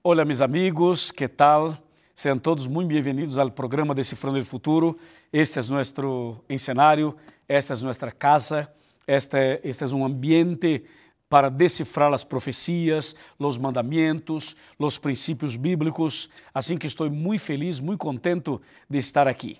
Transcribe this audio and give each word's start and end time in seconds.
Hola 0.00 0.24
mis 0.24 0.40
amigos, 0.40 1.12
¿qué 1.12 1.28
tal? 1.28 1.76
Sean 2.14 2.38
todos 2.38 2.68
muy 2.68 2.84
bienvenidos 2.84 3.36
al 3.36 3.52
programa 3.52 3.94
Descifrando 3.94 4.38
el 4.38 4.44
Futuro. 4.44 4.96
Este 5.32 5.58
es 5.58 5.68
nuestro 5.68 6.44
escenario, 6.48 7.16
esta 7.48 7.74
es 7.74 7.82
nuestra 7.82 8.12
casa, 8.12 8.72
este, 9.08 9.68
este 9.68 9.84
es 9.84 9.90
un 9.90 10.04
ambiente 10.04 10.84
para 11.28 11.50
descifrar 11.50 12.14
as 12.14 12.24
profecias, 12.24 13.16
os 13.36 13.58
mandamentos, 13.58 14.56
os 14.78 15.00
princípios 15.00 15.56
bíblicos. 15.56 16.30
Assim 16.54 16.78
que 16.78 16.86
estou 16.86 17.10
muito 17.10 17.42
feliz, 17.42 17.80
muito 17.80 17.98
contento 17.98 18.62
de 18.88 18.98
estar 18.98 19.26
aqui. 19.26 19.58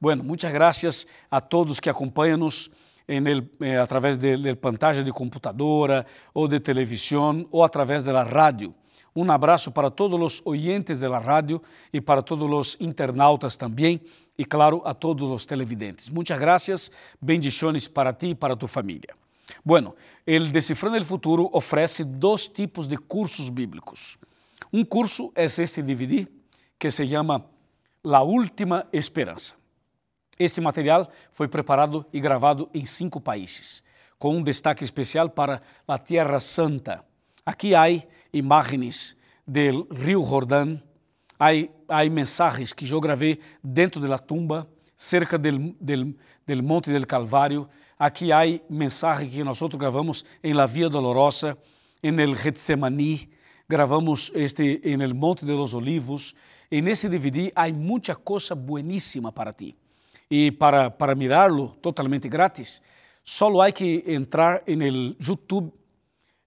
Bueno, 0.00 0.24
muitas 0.24 0.52
graças 0.52 1.06
a 1.30 1.40
todos 1.40 1.78
que 1.78 1.88
acompanham-nos 1.88 2.72
eh, 3.06 3.76
através 3.76 4.18
de 4.18 4.56
pantalla 4.56 5.04
de 5.04 5.12
computadora 5.12 6.04
ou 6.34 6.48
de 6.48 6.58
televisão 6.58 7.46
ou 7.52 7.62
através 7.62 8.02
da 8.02 8.24
rádio. 8.24 8.74
Um 9.16 9.30
abraço 9.30 9.72
para 9.72 9.90
todos 9.90 10.20
os 10.20 10.42
oyentes 10.44 11.00
da 11.00 11.18
rádio 11.18 11.62
e 11.90 12.02
para 12.02 12.22
todos 12.22 12.48
os 12.52 12.76
internautas 12.78 13.56
também 13.56 13.98
e, 14.36 14.44
claro, 14.44 14.82
a 14.84 14.92
todos 14.92 15.30
os 15.30 15.46
televidentes. 15.46 16.10
Muitas 16.10 16.38
graças, 16.38 16.90
bendições 17.18 17.88
para 17.88 18.12
ti 18.12 18.28
e 18.28 18.34
para 18.34 18.54
tu 18.54 18.68
família. 18.68 19.16
Bueno, 19.64 19.96
el 20.26 20.52
Descifrando 20.52 20.98
el 20.98 21.04
Futuro 21.04 21.48
ofrece 21.52 22.04
dos 22.04 22.46
tipos 22.48 22.86
de 22.86 22.98
cursos 22.98 23.48
bíblicos. 23.48 24.18
Um 24.70 24.84
curso 24.84 25.32
é 25.34 25.44
este 25.44 25.82
DVD 25.82 26.28
que 26.78 26.90
se 26.90 27.06
chama 27.06 27.46
La 28.04 28.22
Última 28.22 28.86
Esperança. 28.92 29.56
Este 30.38 30.60
material 30.60 31.08
foi 31.32 31.48
preparado 31.48 32.04
e 32.12 32.20
gravado 32.20 32.68
em 32.74 32.84
cinco 32.84 33.20
países, 33.20 33.82
com 34.18 34.36
um 34.36 34.42
destaque 34.42 34.84
especial 34.84 35.30
para 35.30 35.62
a 35.88 35.98
Terra 35.98 36.38
Santa. 36.38 37.02
Aqui 37.46 37.74
há 37.74 37.86
imagens 38.32 39.16
do 39.46 39.86
Rio 39.94 40.22
Jordão, 40.22 40.82
há, 41.38 42.04
mensagens 42.10 42.72
que 42.72 42.90
eu 42.90 43.00
gravei 43.00 43.38
dentro 43.62 44.00
da 44.00 44.18
tumba, 44.18 44.68
cerca 44.94 45.38
do 45.38 46.62
Monte 46.62 46.90
del 46.90 47.06
Calvário, 47.06 47.68
Aqui 47.98 48.30
há 48.30 48.42
mensagem 48.68 49.30
que 49.30 49.42
nós 49.42 49.58
gravamos 49.78 50.22
em 50.44 50.52
La 50.52 50.66
Via 50.66 50.90
Dolorosa, 50.90 51.56
em 52.02 52.20
el 52.20 52.36
Getsemaní, 52.36 53.30
gravamos 53.66 54.30
este 54.34 54.82
em 54.84 55.00
el 55.00 55.14
Monte 55.14 55.46
de 55.46 55.52
los 55.52 55.72
Olivos. 55.72 56.34
E 56.70 56.82
nesse 56.82 57.08
DVD 57.08 57.50
há 57.56 57.72
muita 57.72 58.14
coisa 58.14 58.54
bueníssima 58.54 59.32
para 59.32 59.54
ti. 59.54 59.74
E 60.30 60.52
para, 60.52 60.90
para 60.90 61.14
mirá-lo 61.14 61.68
totalmente 61.80 62.28
grátis, 62.28 62.82
só 63.24 63.62
há 63.62 63.72
que 63.72 64.04
entrar 64.06 64.62
em 64.66 65.16
YouTube, 65.18 65.72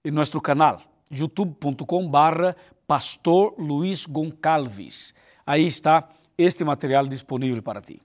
em 0.05 0.11
nosso 0.11 0.39
canal, 0.39 0.83
youtube.com 1.09 2.07
barra 2.09 2.55
Pastor 2.85 3.55
Luiz 3.57 4.05
Goncalves. 4.05 5.13
Aí 5.45 5.67
está 5.67 6.09
este 6.37 6.63
material 6.63 7.07
disponível 7.07 7.61
para 7.61 7.81
ti. 7.81 8.01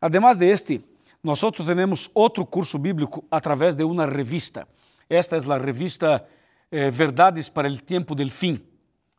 Además 0.00 0.36
de 0.38 0.50
este, 0.50 0.84
nós 1.22 1.40
temos 1.40 2.10
outro 2.14 2.44
curso 2.44 2.78
bíblico 2.78 3.24
através 3.30 3.74
de 3.74 3.84
uma 3.84 4.06
revista. 4.06 4.66
Esta 5.08 5.36
é 5.36 5.52
a 5.52 5.58
revista 5.58 6.26
eh, 6.70 6.90
Verdades 6.90 7.48
para 7.48 7.68
o 7.68 7.76
Tempo 7.76 8.14
del 8.14 8.30
Fim. 8.30 8.60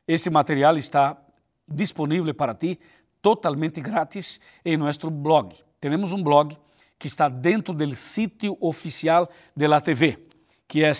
Esse 0.07 0.29
material 0.29 0.77
está 0.77 1.17
disponível 1.67 2.33
para 2.33 2.53
ti 2.53 2.79
totalmente 3.21 3.79
grátis 3.79 4.41
em 4.65 4.75
nosso 4.75 5.09
blog. 5.09 5.55
Temos 5.79 6.11
um 6.11 6.21
blog 6.21 6.57
que 6.99 7.07
está 7.07 7.29
dentro 7.29 7.73
do 7.73 7.95
sítio 7.95 8.57
oficial 8.59 9.29
da 9.55 9.79
TV, 9.79 10.17
que 10.67 10.83
é 10.83 10.91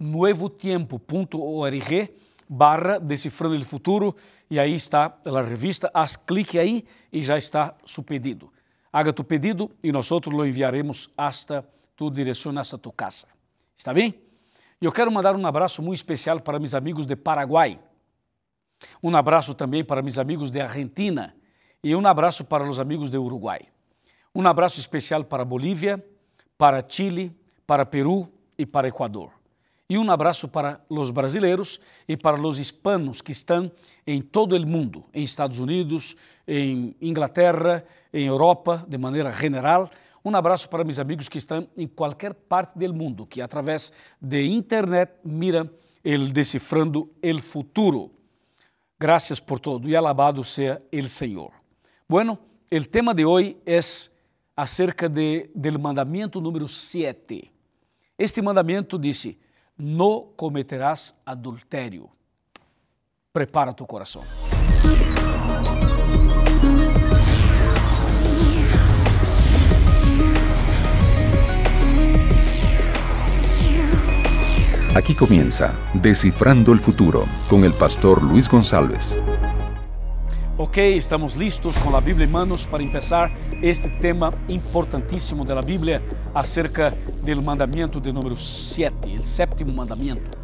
nuevotiempo.org 0.00 2.14
barra 2.48 2.98
Decifrando 2.98 3.54
o 3.54 3.64
Futuro, 3.64 4.16
e 4.50 4.58
aí 4.58 4.74
está 4.74 5.16
a 5.24 5.42
revista, 5.42 5.88
haz 5.94 6.16
clique 6.16 6.58
aí 6.58 6.84
e 7.12 7.22
já 7.22 7.38
está 7.38 7.76
su 7.84 8.02
pedido. 8.02 8.52
Haga 8.92 9.12
tu 9.12 9.22
pedido 9.22 9.70
e 9.84 9.92
nós 9.92 10.10
lo 10.10 10.44
enviaremos 10.44 11.10
hasta 11.16 11.64
tu 11.94 12.10
direção, 12.10 12.58
hasta 12.58 12.76
tu 12.76 12.90
casa. 12.90 13.28
Está 13.76 13.94
bem? 13.94 14.20
Eu 14.80 14.90
quero 14.90 15.12
mandar 15.12 15.36
um 15.36 15.46
abraço 15.46 15.80
muito 15.80 15.98
especial 15.98 16.40
para 16.40 16.58
meus 16.58 16.74
amigos 16.74 17.06
de 17.06 17.14
Paraguai. 17.14 17.78
Um 19.00 19.14
abraço 19.14 19.54
também 19.54 19.84
para 19.84 20.02
meus 20.02 20.18
amigos 20.18 20.50
de 20.50 20.60
Argentina 20.60 21.36
e 21.84 21.94
um 21.94 22.04
abraço 22.04 22.44
para 22.44 22.68
os 22.68 22.80
amigos 22.80 23.10
de 23.10 23.18
Uruguai. 23.18 23.68
Um 24.34 24.48
abraço 24.48 24.80
especial 24.80 25.22
para 25.24 25.44
Bolívia, 25.44 26.04
para 26.58 26.84
Chile, 26.86 27.32
para 27.66 27.86
Peru 27.86 28.28
e 28.58 28.66
para 28.66 28.88
Equador. 28.88 29.39
E 29.90 29.98
um 29.98 30.08
abraço 30.08 30.46
para 30.46 30.80
os 30.88 31.10
brasileiros 31.10 31.80
e 32.06 32.16
para 32.16 32.40
os 32.40 32.60
hispanos 32.60 33.20
que 33.20 33.32
estão 33.32 33.68
em 34.06 34.22
todo 34.22 34.56
o 34.56 34.64
mundo, 34.64 35.04
em 35.12 35.24
Estados 35.24 35.58
Unidos, 35.58 36.16
em 36.46 36.94
Inglaterra, 37.00 37.84
em 38.12 38.24
Europa, 38.26 38.86
de 38.86 38.96
maneira 38.96 39.32
geral. 39.32 39.90
Um 40.24 40.36
abraço 40.36 40.68
para 40.68 40.84
meus 40.84 41.00
amigos 41.00 41.28
que 41.28 41.38
estão 41.38 41.66
em 41.76 41.88
qualquer 41.88 42.34
parte 42.34 42.78
do 42.78 42.94
mundo, 42.94 43.26
que 43.26 43.42
através 43.42 43.92
de 44.20 44.46
internet 44.46 45.10
miram 45.24 45.68
el 46.04 46.32
decifrando 46.32 47.10
el 47.20 47.40
futuro. 47.40 48.12
Gracias 48.96 49.40
por 49.40 49.58
todo 49.58 49.88
e 49.88 49.96
alabado 49.96 50.44
seja 50.44 50.80
el 50.92 51.08
Senhor. 51.08 51.50
Bueno, 52.08 52.38
el 52.70 52.88
tema 52.88 53.12
de 53.12 53.24
hoje 53.24 53.56
é 53.66 53.80
acerca 54.54 55.08
de, 55.08 55.50
del 55.52 55.80
mandamento 55.80 56.40
número 56.40 56.68
7. 56.68 57.50
Este 58.16 58.40
mandamento 58.40 58.96
disse: 58.96 59.36
no 59.80 60.32
cometerás 60.36 61.18
adultério. 61.24 62.10
Prepara 63.32 63.72
tu 63.72 63.86
coração. 63.86 64.22
Aquí 74.94 75.14
comienza 75.14 75.72
Descifrando 75.94 76.72
el 76.72 76.80
Futuro 76.80 77.24
con 77.48 77.64
el 77.64 77.72
pastor 77.72 78.22
Luis 78.22 78.50
González. 78.50 79.22
Ok, 80.62 80.94
estamos 80.94 81.32
listos 81.32 81.78
com 81.78 81.96
a 81.96 82.02
Bíblia 82.02 82.26
em 82.26 82.30
manos 82.30 82.66
para 82.66 82.84
começar 82.84 83.32
este 83.62 83.88
tema 83.98 84.30
importantíssimo 84.46 85.42
da 85.42 85.62
Bíblia 85.62 86.02
acerca 86.34 86.90
do 86.90 87.40
mandamento 87.40 87.98
de 87.98 88.12
número 88.12 88.36
7, 88.36 89.20
o 89.20 89.26
sétimo 89.26 89.72
mandamento. 89.72 90.38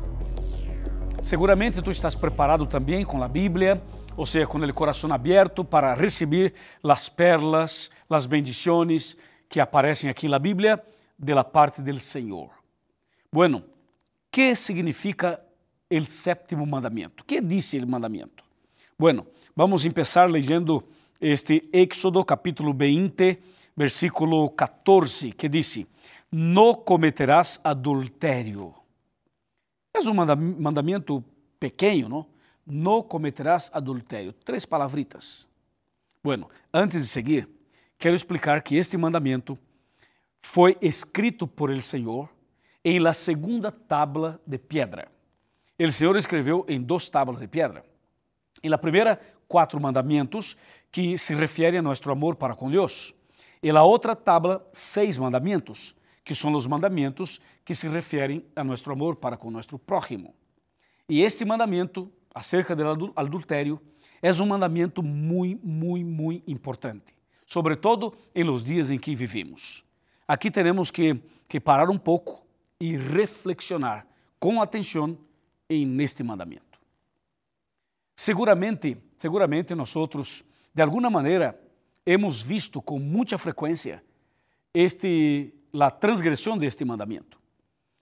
Seguramente 1.20 1.82
tu 1.82 1.90
estás 1.90 2.14
preparado 2.14 2.64
também 2.64 3.04
com 3.04 3.22
a 3.22 3.28
Bíblia, 3.28 3.82
ou 4.16 4.24
seja, 4.24 4.46
com 4.46 4.56
o 4.56 4.72
coração 4.72 5.12
aberto 5.12 5.62
para 5.62 5.92
receber 5.92 6.54
as 6.82 7.10
perlas, 7.10 7.90
as 8.08 8.24
bendições 8.24 9.18
que 9.50 9.60
aparecem 9.60 10.08
aqui 10.08 10.30
na 10.30 10.38
Bíblia 10.38 10.82
de 11.18 11.34
la 11.34 11.44
parte 11.44 11.82
del 11.82 12.00
Senhor. 12.00 12.48
Bueno, 13.30 13.62
que 14.32 14.56
significa 14.56 15.38
o 15.92 16.04
sétimo 16.06 16.66
mandamento? 16.66 17.22
Que 17.22 17.38
disse 17.38 17.78
o 17.78 17.86
mandamento? 17.86 18.42
Bueno, 18.98 19.26
Vamos 19.58 19.86
começar 19.86 20.30
leyendo 20.30 20.86
este 21.18 21.66
Éxodo 21.72 22.22
capítulo 22.26 22.74
20, 22.74 23.40
versículo 23.74 24.50
14, 24.50 25.32
que 25.32 25.48
diz: 25.48 25.86
No 26.30 26.76
cometerás 26.76 27.58
adultério. 27.64 28.74
É 29.94 30.00
um 30.00 30.12
mandamento 30.60 31.24
pequeno, 31.58 32.06
não? 32.06 32.26
No 32.66 33.02
cometerás 33.02 33.70
adultério. 33.72 34.34
Três 34.34 34.66
palavritas. 34.66 35.48
Bueno, 36.22 36.50
antes 36.70 37.00
de 37.00 37.08
seguir, 37.08 37.48
quero 37.98 38.14
explicar 38.14 38.62
que 38.62 38.76
este 38.76 38.98
mandamento 38.98 39.56
foi 40.42 40.76
escrito 40.82 41.46
por 41.46 41.70
el 41.70 41.82
Senhor 41.82 42.28
em 42.84 42.98
la 42.98 43.14
segunda 43.14 43.72
tabla 43.72 44.38
de 44.46 44.58
pedra. 44.58 45.10
O 45.80 45.90
Senhor 45.90 46.14
escreveu 46.18 46.66
em 46.68 46.78
duas 46.78 47.08
tábuas 47.08 47.38
de 47.38 47.48
pedra. 47.48 47.82
Em 48.62 48.68
la 48.68 48.78
primeira 48.78 49.20
quatro 49.48 49.80
mandamentos 49.80 50.56
que 50.90 51.18
se 51.18 51.34
referem 51.34 51.78
a 51.78 51.82
nosso 51.82 52.10
amor 52.10 52.36
para 52.36 52.54
com 52.54 52.70
Deus. 52.70 53.14
E 53.62 53.70
a 53.70 53.82
outra 53.82 54.14
tabla, 54.14 54.66
seis 54.72 55.16
mandamentos, 55.16 55.94
que 56.24 56.34
são 56.34 56.52
os 56.54 56.66
mandamentos 56.66 57.40
que 57.64 57.74
se 57.74 57.88
referem 57.88 58.44
a 58.54 58.62
nosso 58.62 58.90
amor 58.90 59.16
para 59.16 59.36
com 59.36 59.50
nosso 59.50 59.78
prójimo. 59.78 60.34
E 61.08 61.22
este 61.22 61.44
mandamento, 61.44 62.10
acerca 62.34 62.74
do 62.74 63.12
adultério, 63.14 63.80
é 64.22 64.30
um 64.32 64.46
mandamento 64.46 65.02
muito, 65.02 65.66
muito, 65.66 66.06
muito 66.06 66.50
importante, 66.50 67.14
sobretudo 67.46 68.16
em 68.34 68.42
los 68.42 68.62
dias 68.62 68.90
em 68.90 68.98
que 68.98 69.14
vivimos. 69.14 69.84
Aqui 70.26 70.50
temos 70.50 70.90
que, 70.90 71.20
que 71.48 71.60
parar 71.60 71.88
um 71.90 71.98
pouco 71.98 72.44
e 72.80 72.96
reflexionar 72.96 74.06
com 74.38 74.60
atenção 74.60 75.16
em 75.68 75.86
neste 75.86 76.22
mandamento. 76.22 76.75
Seguramente, 78.16 78.96
seguramente 79.16 79.74
nós 79.74 79.94
outros, 79.94 80.42
de 80.74 80.82
alguma 80.82 81.10
maneira, 81.10 81.60
hemos 82.04 82.42
visto 82.42 82.80
com 82.80 82.98
muita 82.98 83.36
frequência 83.36 84.02
este 84.72 85.52
a 85.78 85.90
transgressão 85.90 86.56
deste 86.56 86.84
mandamento. 86.84 87.38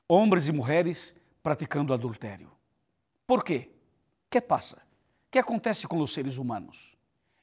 Homens 0.09 0.49
e 0.49 0.53
mulheres 0.53 1.21
praticando 1.43 1.93
adultério. 1.93 2.51
Por 3.27 3.43
quê? 3.43 3.73
Que 4.31 4.41
passa? 4.41 4.85
que 5.35 5.39
acontece 5.41 5.89
com 5.89 5.99
os 5.99 6.13
seres 6.13 6.39
humanos? 6.39 6.97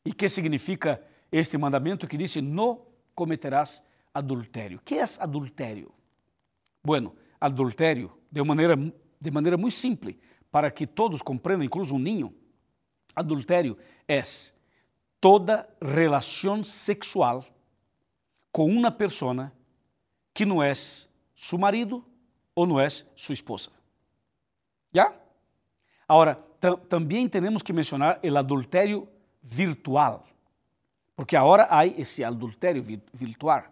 E 0.06 0.14
que 0.14 0.30
significa 0.30 1.04
este 1.30 1.58
mandamento 1.58 2.08
que 2.08 2.16
diz: 2.16 2.38
não 2.38 2.86
cometerás 3.14 3.86
adultério. 4.14 4.80
Que 4.86 4.96
é 4.96 5.04
adultério? 5.20 5.92
Bueno, 6.82 7.14
adultério, 7.40 8.18
de 8.32 8.42
maneira, 8.42 8.78
de 8.78 9.30
maneira 9.32 9.58
muito 9.58 9.74
simples, 9.74 10.16
para 10.50 10.72
que 10.72 10.88
todos 10.88 11.22
compreendam, 11.22 11.66
incluso 11.66 11.94
um 11.94 12.00
ninho, 12.00 12.34
adultério 13.16 13.78
é 14.08 14.22
toda 15.20 15.70
relação 15.82 16.64
sexual 16.64 17.46
com 18.52 18.66
uma 18.66 18.92
pessoa 18.92 19.52
que 20.34 20.46
não 20.46 20.62
é 20.62 20.74
seu 20.74 21.58
marido 21.58 22.04
ou 22.56 22.66
não 22.66 22.80
é 22.80 22.90
sua 22.90 23.34
esposa. 23.34 23.70
Já? 24.94 25.14
Agora, 26.08 26.36
também 26.90 27.28
temos 27.28 27.64
que 27.64 27.72
mencionar 27.72 28.20
o 28.24 28.38
adultério 28.38 29.08
virtual, 29.42 30.26
porque 31.16 31.36
agora 31.36 31.68
há 31.70 31.86
esse 31.86 32.24
adultério 32.24 32.84
virtual, 33.14 33.64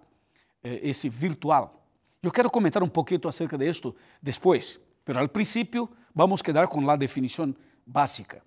eh, 0.64 0.80
esse 0.84 1.10
virtual. 1.10 1.86
Eu 2.22 2.32
quero 2.32 2.50
comentar 2.50 2.82
um 2.82 2.90
pouquinho 2.90 3.28
acerca 3.28 3.58
disto 3.58 3.96
depois, 4.22 4.80
mas 5.06 5.18
ao 5.18 5.28
princípio 5.28 5.90
vamos 6.14 6.42
quedar 6.42 6.68
com 6.68 6.90
a 6.90 6.96
definição 6.96 7.54
básica. 7.86 8.42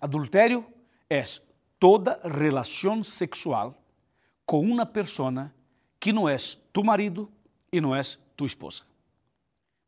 Adultério 0.00 0.64
é 1.08 1.22
toda 1.78 2.20
relação 2.24 3.02
sexual 3.02 3.82
com 4.44 4.60
uma 4.60 4.84
pessoa 4.84 5.52
que 5.98 6.12
não 6.12 6.28
é 6.28 6.36
tu 6.72 6.84
marido 6.84 7.30
e 7.72 7.80
não 7.80 7.94
é 7.94 8.02
tu 8.36 8.44
esposa. 8.46 8.82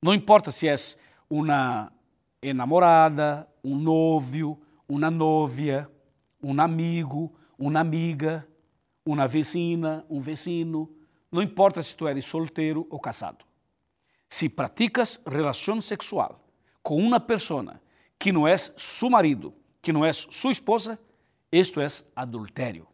Não 0.02 0.14
importa 0.14 0.50
se 0.50 0.68
é 0.68 0.74
uma 1.28 1.92
enamorada, 2.40 3.48
um 3.62 3.76
novio, 3.76 4.60
uma 4.88 5.10
novia, 5.10 5.90
um 6.42 6.58
amigo, 6.60 7.34
uma 7.58 7.80
amiga, 7.80 8.46
uma 9.04 9.26
vecina, 9.26 10.04
um 10.08 10.20
vecino, 10.20 10.90
não 11.30 11.42
importa 11.42 11.82
se 11.82 11.94
tu 11.94 12.08
eres 12.08 12.24
solteiro 12.24 12.86
ou 12.88 12.98
casado. 12.98 13.44
Se 14.28 14.48
praticas 14.48 15.20
relação 15.26 15.80
sexual 15.80 16.44
com 16.82 16.96
uma 16.96 17.20
pessoa 17.20 17.80
que 18.18 18.32
não 18.32 18.46
é 18.46 18.56
seu 18.56 19.10
marido, 19.10 19.52
que 19.88 19.92
não 19.92 20.04
é 20.04 20.12
sua 20.12 20.52
esposa, 20.52 20.98
isto 21.50 21.80
é 21.80 21.86
adultério. 22.14 22.86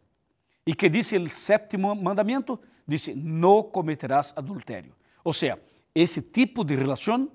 E 0.65 0.73
que 0.73 0.87
disse 0.87 1.17
o 1.17 1.29
sétimo 1.29 1.93
mandamento? 1.93 2.57
Disse: 2.87 3.13
não 3.13 3.63
cometerás 3.63 4.33
adultério. 4.33 4.95
Ou 5.21 5.33
seja, 5.33 5.59
esse 5.93 6.21
tipo 6.21 6.63
de 6.63 6.73
relação 6.73 7.29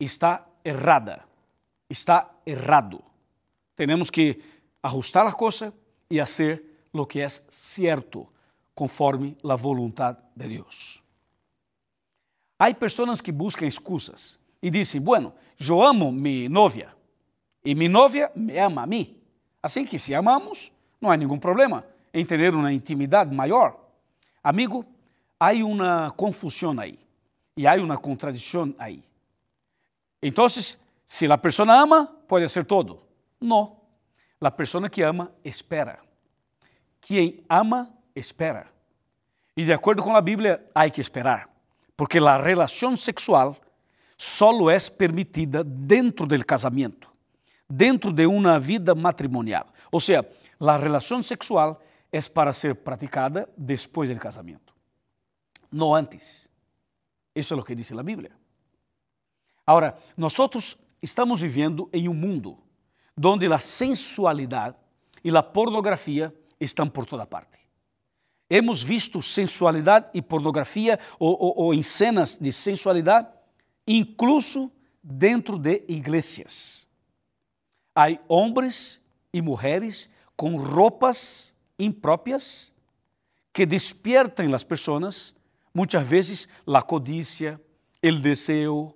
está 0.00 0.44
errada, 0.64 1.22
está 1.88 2.28
errado. 2.44 3.04
Temos 3.76 4.10
que 4.10 4.42
ajustar 4.82 5.24
a 5.28 5.32
coisa 5.32 5.72
e 6.10 6.18
fazer 6.18 6.88
o 6.92 7.06
que 7.06 7.20
é 7.20 7.28
certo, 7.28 8.26
conforme 8.74 9.36
a 9.48 9.54
vontade 9.54 10.18
de 10.34 10.48
Deus. 10.48 11.00
Há 12.58 12.74
pessoas 12.74 13.20
que 13.20 13.30
buscam 13.30 13.64
excusas 13.64 14.40
e 14.60 14.70
dizem: 14.70 15.00
Bueno, 15.00 15.32
eu 15.56 15.80
amo 15.80 16.10
minha 16.10 16.48
novia 16.48 16.95
e 17.66 17.74
minha 17.74 17.90
novia 17.90 18.30
me 18.36 18.56
ama 18.56 18.84
a 18.84 18.86
mim. 18.86 19.20
Assim 19.60 19.84
que, 19.84 19.98
se 19.98 20.14
amamos, 20.14 20.70
não 21.00 21.10
há 21.10 21.16
nenhum 21.16 21.36
problema 21.36 21.84
em 22.14 22.24
ter 22.24 22.54
uma 22.54 22.72
intimidade 22.72 23.34
maior. 23.34 23.76
Amigo, 24.42 24.86
há 25.38 25.50
uma 25.50 26.12
confusão 26.12 26.78
aí 26.78 26.96
e 27.56 27.66
há 27.66 27.74
uma 27.74 27.98
contradição 27.98 28.72
aí. 28.78 29.02
Então, 30.22 30.48
se 30.48 31.26
a 31.28 31.36
pessoa 31.36 31.74
ama, 31.74 32.06
pode 32.28 32.48
ser 32.48 32.64
todo. 32.64 33.02
Não. 33.40 33.76
A 34.40 34.50
pessoa 34.52 34.88
que 34.88 35.02
ama, 35.02 35.32
espera. 35.44 35.98
Quem 37.00 37.44
ama, 37.48 37.92
espera. 38.14 38.68
E 39.56 39.64
de 39.64 39.72
acordo 39.72 40.04
com 40.04 40.14
a 40.14 40.20
Bíblia, 40.20 40.64
há 40.72 40.88
que 40.88 41.00
esperar, 41.00 41.50
porque 41.96 42.18
a 42.18 42.36
relação 42.36 42.96
sexual 42.96 43.56
só 44.16 44.70
é 44.70 44.76
permitida 44.96 45.64
dentro 45.64 46.26
do 46.26 46.44
casamento, 46.44 47.15
dentro 47.68 48.12
de 48.12 48.26
uma 48.26 48.58
vida 48.58 48.94
matrimonial. 48.94 49.66
Ou 49.90 50.00
seja, 50.00 50.26
a 50.60 50.76
relação 50.76 51.22
sexual 51.22 51.82
é 52.12 52.20
para 52.22 52.52
ser 52.52 52.74
praticada 52.76 53.48
depois 53.56 54.08
do 54.08 54.16
casamento, 54.16 54.74
não 55.70 55.94
antes. 55.94 56.48
Isso 57.34 57.52
é 57.52 57.56
o 57.56 57.62
que 57.62 57.74
diz 57.74 57.92
a 57.92 58.02
Bíblia. 58.02 58.32
Agora, 59.66 59.98
nós 60.16 60.34
estamos 61.02 61.40
vivendo 61.40 61.90
em 61.92 62.08
um 62.08 62.14
mundo 62.14 62.58
onde 63.22 63.52
a 63.52 63.58
sensualidade 63.58 64.76
e 65.24 65.36
a 65.36 65.42
pornografia 65.42 66.34
estão 66.60 66.88
por 66.88 67.04
toda 67.04 67.26
parte. 67.26 67.58
Hemos 68.48 68.82
visto 68.82 69.20
sensualidade 69.20 70.08
e 70.14 70.22
pornografia 70.22 70.98
ou, 71.18 71.74
em 71.74 71.82
cenas 71.82 72.38
de 72.40 72.52
sensualidade, 72.52 73.28
incluso 73.86 74.70
dentro 75.02 75.58
de 75.58 75.82
igrejas. 75.88 76.85
Há 77.96 78.08
homens 78.28 79.00
e 79.32 79.40
mulheres 79.40 80.10
com 80.36 80.56
roupas 80.56 81.54
impróprias 81.78 82.74
que 83.54 83.64
despiertam 83.64 84.54
as 84.54 84.62
pessoas, 84.62 85.34
muitas 85.72 86.06
vezes, 86.06 86.46
a 86.66 86.82
codícia, 86.82 87.58
o 88.04 88.12
desejo. 88.20 88.94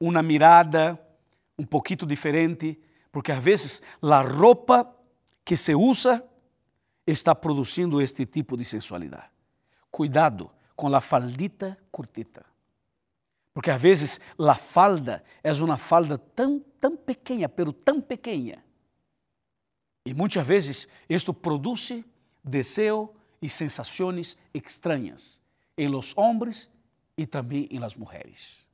Uma 0.00 0.22
mirada 0.22 1.00
um 1.56 1.64
pouquinho 1.64 2.04
diferente, 2.04 2.80
porque 3.12 3.30
às 3.30 3.42
vezes 3.42 3.82
a 4.02 4.20
roupa 4.22 4.92
que 5.44 5.56
se 5.56 5.74
usa 5.74 6.24
está 7.06 7.32
produzindo 7.32 8.00
este 8.00 8.26
tipo 8.26 8.56
de 8.56 8.64
sensualidade. 8.64 9.30
Cuidado 9.88 10.50
com 10.74 10.92
a 10.92 11.00
faldita 11.00 11.78
curtita. 11.92 12.49
Porque 13.52 13.70
às 13.70 13.80
vezes 13.80 14.20
a 14.38 14.54
falda 14.54 15.24
é 15.42 15.52
uma 15.54 15.76
falda 15.76 16.16
tão, 16.16 16.60
tão 16.80 16.96
pequena, 16.96 17.48
pero 17.48 17.72
tão 17.72 18.00
pequena. 18.00 18.64
E 20.06 20.14
muitas 20.14 20.46
vezes 20.46 20.88
isto 21.08 21.34
produz 21.34 21.90
desejo 22.42 23.10
e 23.42 23.48
sensações 23.48 24.36
estranhas 24.54 25.40
em 25.76 25.88
los 25.88 26.16
homens 26.16 26.68
e 27.16 27.26
também 27.26 27.68
em 27.70 27.78
las 27.78 27.94
mulheres. 27.94 28.64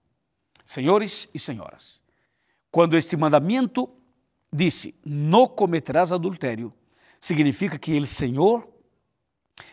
Senhores 0.64 1.28
e 1.32 1.38
senhoras, 1.38 2.00
quando 2.70 2.96
este 2.96 3.16
mandamento 3.16 3.88
disse: 4.52 4.94
Não 5.04 5.46
cometerás 5.46 6.12
adultério, 6.12 6.72
significa 7.20 7.78
que 7.78 7.96
o 7.96 8.06
Senhor 8.06 8.68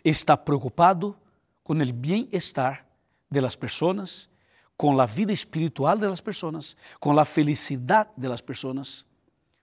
está 0.04 0.38
preocupado 0.38 1.18
com 1.63 1.74
o 1.74 1.94
bem-estar 1.94 2.86
das 3.32 3.56
pessoas, 3.56 4.30
com 4.77 5.00
a 5.00 5.06
vida 5.06 5.32
espiritual 5.32 5.98
das 5.98 6.20
pessoas, 6.20 6.75
com 7.00 7.18
a 7.18 7.25
felicidade 7.25 8.10
das 8.18 8.42
pessoas. 8.42 9.06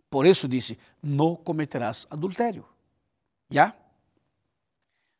Por 0.08 0.26
isso 0.26 0.48
disse: 0.48 0.78
Não 1.02 1.34
cometerás 1.34 2.06
adultério. 2.10 2.64
Já? 3.48 3.74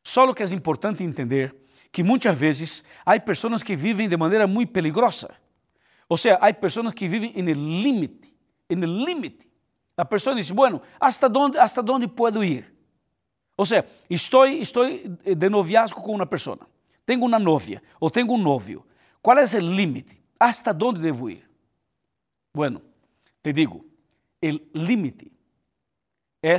Só 0.03 0.31
que 0.33 0.43
é 0.43 0.45
importante 0.47 1.03
entender 1.03 1.55
que 1.91 2.03
muitas 2.03 2.37
vezes 2.37 2.83
há 3.05 3.19
pessoas 3.19 3.61
que 3.61 3.75
vivem 3.75 4.07
de 4.09 4.17
maneira 4.17 4.47
muito 4.47 4.71
peligrosa 4.71 5.35
ou 6.11 6.17
seja, 6.17 6.35
há 6.41 6.53
pessoas 6.53 6.93
que 6.93 7.07
vivem 7.07 7.31
no 7.41 7.53
limite, 7.53 8.33
no 8.69 8.85
limite. 8.85 9.47
A 9.95 10.03
pessoa 10.03 10.35
diz, 10.35 10.51
bueno, 10.51 10.81
hasta 10.99 11.31
onde, 11.33 11.57
hasta 11.57 11.81
onde 11.89 12.05
puedo 12.05 12.43
ir? 12.43 12.69
Ou 13.55 13.65
seja, 13.65 13.87
estou, 14.09 14.45
estou 14.45 14.85
de 14.85 15.49
noviazgo 15.49 16.01
com 16.01 16.13
uma 16.13 16.25
pessoa, 16.25 16.59
tenho 17.05 17.23
uma 17.23 17.39
novia 17.39 17.81
ou 17.97 18.11
tenho 18.11 18.29
um 18.29 18.37
novio. 18.37 18.85
Qual 19.21 19.37
é 19.37 19.43
o 19.43 19.59
limite? 19.59 20.19
Hasta 20.39 20.71
onde 20.71 20.99
devo 20.99 21.29
ir? 21.29 21.47
Bueno, 22.53 22.81
te 23.43 23.53
digo, 23.53 23.85
o 24.43 24.77
límite 24.77 25.31
é 26.43 26.57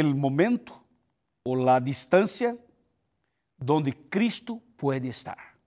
o 0.00 0.14
momento 0.14 0.80
ou 1.44 1.68
a 1.68 1.80
distância 1.80 2.56
onde 3.68 3.92
Cristo 3.92 4.62
pode 4.76 5.08
estar. 5.08 5.58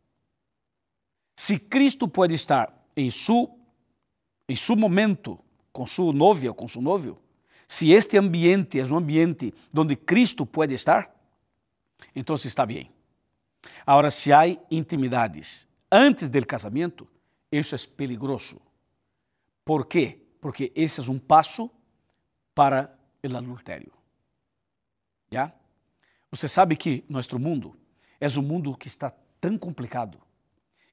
Se 1.38 1.60
Cristo 1.60 2.08
pode 2.08 2.34
estar 2.34 2.74
em 2.96 3.12
su, 3.12 3.50
em 4.48 4.56
su 4.56 4.76
momento 4.76 5.38
com 5.74 5.86
sua 5.86 6.14
novia 6.14 6.52
ou 6.52 6.56
com 6.56 6.68
seu 6.68 6.82
novio, 6.82 7.20
se 7.68 7.92
este 7.92 8.18
ambiente 8.18 8.80
é 8.80 8.86
um 8.86 8.96
ambiente 8.96 9.54
onde 9.76 9.96
Cristo 9.96 10.46
pode 10.46 10.74
estar, 10.74 11.14
então 12.16 12.36
está 12.36 12.66
bem. 12.66 12.95
Agora, 13.86 14.12
se 14.12 14.32
há 14.34 14.48
intimidades 14.70 15.68
antes 15.92 16.30
do 16.30 16.46
casamento, 16.46 17.08
isso 17.52 17.76
é 17.76 17.78
peligroso. 17.96 18.62
¿Por 19.64 19.86
quê? 19.86 20.22
Porque 20.42 20.72
esse 20.76 21.00
é 21.00 21.04
um 21.12 21.20
passo 21.20 21.72
para 22.54 22.98
o 23.24 23.38
adultério. 23.38 23.92
Já? 25.32 25.52
Você 26.32 26.48
sabe 26.48 26.76
que 26.76 27.04
nosso 27.10 27.40
mundo 27.40 27.76
é 28.20 28.28
um 28.28 28.42
mundo 28.42 28.76
que 28.78 28.88
está 28.88 29.12
tão 29.40 29.58
complicado 29.58 30.22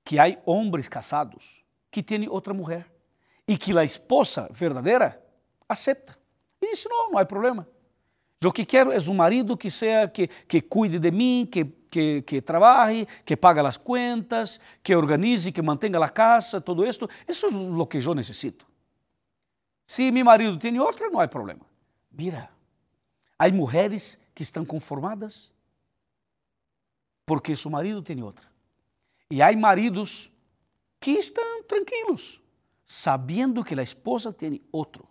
que 0.04 0.18
há 0.18 0.24
homens 0.44 0.88
casados 0.88 1.64
que 1.90 2.02
têm 2.02 2.28
outra 2.28 2.54
mulher 2.54 2.90
e 3.46 3.56
que 3.56 3.76
a 3.76 3.84
esposa 3.84 4.48
verdadeira 4.52 5.22
acepta. 5.68 6.18
E 6.60 6.70
diz: 6.70 6.84
não, 6.88 7.10
não 7.10 7.18
há 7.18 7.24
problema. 7.24 7.68
Eu 8.42 8.52
que 8.52 8.64
quero 8.64 8.90
é 8.90 8.98
um 8.98 9.14
marido 9.14 9.56
que 9.56 9.70
seja 9.70 10.08
que, 10.08 10.26
que 10.26 10.60
cuide 10.60 10.98
de 10.98 11.10
mim, 11.10 11.46
que, 11.50 11.64
que, 11.64 12.22
que 12.22 12.42
trabalhe, 12.42 13.06
que 13.24 13.36
pague 13.36 13.60
as 13.60 13.76
contas, 13.76 14.60
que 14.82 14.94
organize, 14.96 15.52
que 15.52 15.62
mantenha 15.62 15.98
a 15.98 16.08
casa, 16.08 16.60
todo 16.60 16.84
isso. 16.84 17.08
Isso 17.28 17.46
é 17.46 17.48
o 17.50 17.86
que 17.86 17.98
eu 17.98 18.14
necessito. 18.14 18.66
Se 19.86 20.10
meu 20.10 20.24
marido 20.24 20.58
tem 20.58 20.78
outra, 20.80 21.08
não 21.08 21.20
há 21.20 21.28
problema. 21.28 21.64
Mira, 22.10 22.50
há 23.38 23.48
mulheres 23.50 24.20
que 24.34 24.42
estão 24.42 24.64
conformadas 24.64 25.52
porque 27.24 27.54
seu 27.56 27.70
marido 27.70 28.02
tem 28.02 28.22
outra. 28.22 28.46
E 29.30 29.40
há 29.40 29.56
maridos 29.56 30.30
que 31.00 31.12
estão 31.12 31.62
tranquilos, 31.64 32.40
sabendo 32.84 33.64
que 33.64 33.78
a 33.78 33.82
esposa 33.82 34.32
tem 34.32 34.60
outro. 34.70 35.08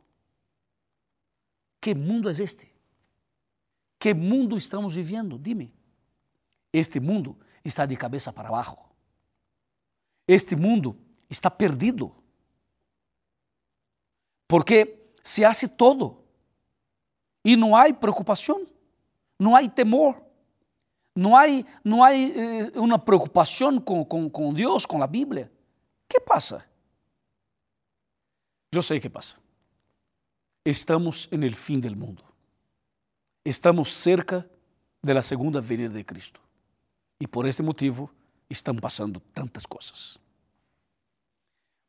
Que 1.79 1.95
mundo 1.95 2.29
é 2.29 2.31
este? 2.31 2.70
Que 4.01 4.15
mundo 4.15 4.58
estamos 4.58 4.96
vivendo? 4.96 5.38
Dime. 5.38 5.72
Este 6.74 7.00
mundo 7.00 7.38
está 7.63 7.86
de 7.86 7.96
cabeça 7.96 8.34
para 8.34 8.50
baixo. 8.50 8.75
Este 10.27 10.55
mundo 10.55 10.98
está 11.29 11.51
perdido. 11.51 12.12
Porque 14.48 15.05
se 15.24 15.46
hace 15.46 15.67
todo 15.67 16.25
e 17.46 17.55
não 17.55 17.75
há 17.75 17.93
preocupação, 17.93 18.65
não 19.39 19.55
há 19.55 19.70
temor, 19.70 20.20
não 21.15 21.38
há, 21.38 21.43
não 21.84 22.03
há 22.03 22.12
eh, 22.12 22.72
uma 22.77 22.98
preocupação 22.98 23.79
com, 23.79 24.03
com, 24.03 24.27
com 24.27 24.51
Deus, 24.51 24.84
com 24.84 25.03
a 25.03 25.05
Bíblia. 25.05 25.51
Que 26.10 26.20
passa? 26.20 26.67
Eu 28.74 28.81
sei 28.81 29.00
que 29.00 29.12
passa. 29.12 29.38
Estamos 30.65 31.29
no 31.29 31.55
fim 31.55 31.79
do 31.79 31.96
mundo. 31.96 32.30
Estamos 33.45 33.91
cerca 33.93 34.48
da 35.03 35.21
segunda 35.21 35.60
venida 35.60 35.93
de 35.93 36.03
Cristo. 36.03 36.39
E 37.19 37.27
por 37.27 37.45
este 37.45 37.63
motivo 37.63 38.10
estão 38.50 38.75
passando 38.75 39.19
tantas 39.33 39.65
coisas. 39.65 40.19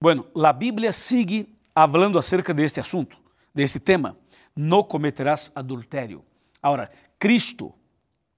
Bueno, 0.01 0.27
a 0.35 0.53
Bíblia 0.53 0.93
sigue 0.93 1.59
falando 1.75 2.19
acerca 2.19 2.53
deste 2.53 2.81
assunto, 2.81 3.17
deste 3.55 3.79
tema. 3.79 4.17
Não 4.55 4.83
cometerás 4.83 5.53
adultério. 5.55 6.25
Agora, 6.63 6.91
Cristo 7.19 7.75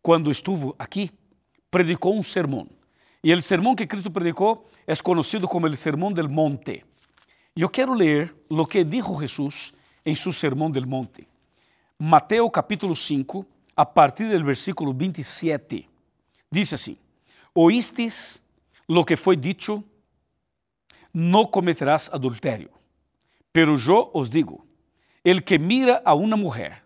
quando 0.04 0.30
estuvo 0.30 0.76
aqui, 0.78 1.11
predicou 1.71 2.14
um 2.14 2.23
sermão. 2.23 2.68
E 3.23 3.33
o 3.33 3.42
sermão 3.42 3.75
que 3.75 3.87
Cristo 3.87 4.11
predicou 4.11 4.68
é 4.87 4.94
conhecido 4.97 5.49
como 5.49 5.66
o 5.66 5.75
Sermão 5.75 6.12
del 6.12 6.28
Monte. 6.28 6.85
Eu 7.56 7.71
quero 7.71 7.94
ler 7.94 8.35
o 8.50 8.66
que 8.66 8.85
dijo 8.85 9.18
Jesus 9.18 9.73
em 10.04 10.14
seu 10.14 10.30
Sermão 10.30 10.71
del 10.71 10.87
Monte. 10.87 11.26
Mateus 11.98 12.50
capítulo 12.52 12.94
5, 12.94 13.46
a 13.76 13.86
partir 13.86 14.28
do 14.28 14.44
versículo 14.44 14.92
27. 14.92 15.88
Diz 16.50 16.72
assim: 16.72 16.98
Oístes 17.54 18.44
lo 18.88 19.04
que 19.04 19.16
foi 19.16 19.36
dicho, 19.36 19.82
não 21.12 21.46
cometerás 21.46 22.10
adultério. 22.12 22.70
Pero 23.52 23.76
eu 23.76 24.10
os 24.12 24.28
digo: 24.28 24.66
el 25.24 25.42
que 25.42 25.56
mira 25.56 26.02
a 26.04 26.14
uma 26.14 26.36
mulher 26.36 26.84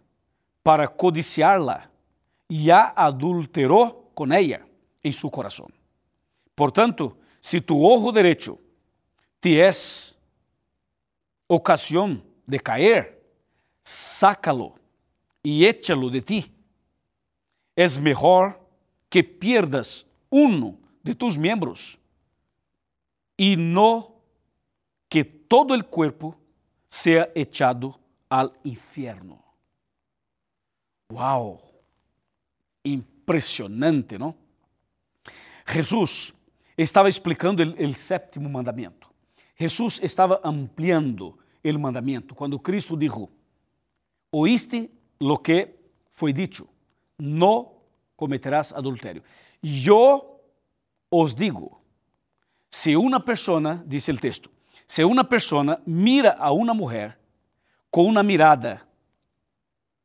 para 0.62 0.86
codiciarla, 0.86 1.90
ya 2.48 2.92
adulteró 2.94 4.10
con 4.14 4.32
ella 4.32 4.66
en 5.02 5.12
su 5.14 5.30
corazón. 5.30 5.72
Por 6.54 6.70
tanto, 6.70 7.16
si 7.40 7.62
tu 7.62 7.82
ojo 7.82 8.12
derecho 8.12 8.58
te 9.40 9.66
es 9.66 10.18
ocasión 11.46 12.22
de 12.46 12.60
caer, 12.60 13.22
sácalo 13.82 14.74
y 15.42 15.64
échalo 15.64 16.10
de 16.10 16.22
ti. 16.22 16.52
Es 17.76 18.00
mejor 18.00 18.60
que 19.08 19.22
pierdas 19.22 20.06
uno 20.30 20.78
de 21.02 21.14
tus 21.14 21.38
miembros 21.38 21.98
y 23.36 23.56
no 23.56 24.14
que 25.08 25.24
todo 25.24 25.74
el 25.74 25.86
cuerpo 25.86 26.36
sea 26.88 27.30
echado 27.34 27.98
al 28.28 28.52
infierno. 28.64 29.42
¡Wow! 31.10 31.68
impressionante, 32.84 34.18
não? 34.18 34.34
Jesus 35.66 36.34
estava 36.76 37.08
explicando 37.08 37.62
o 37.62 37.94
sétimo 37.94 38.48
mandamento. 38.48 39.08
Jesus 39.58 40.00
estava 40.02 40.40
ampliando 40.42 41.38
o 41.62 41.78
mandamento 41.78 42.34
quando 42.34 42.58
Cristo 42.58 42.96
disse: 42.96 43.28
Oíste 44.32 44.90
lo 45.20 45.38
que 45.38 45.74
foi 46.10 46.32
dicho, 46.32 46.68
não 47.18 47.76
cometerás 48.16 48.72
adultério. 48.72 49.22
Eu 49.62 50.40
os 51.10 51.34
digo, 51.34 51.80
se 52.70 52.96
uma 52.96 53.20
pessoa, 53.20 53.82
diz 53.86 54.06
o 54.08 54.16
texto, 54.16 54.50
se 54.86 55.04
uma 55.04 55.24
pessoa 55.24 55.82
mira 55.86 56.36
a 56.38 56.52
uma 56.52 56.74
mulher 56.74 57.18
com 57.90 58.04
uma 58.04 58.22
mirada 58.22 58.86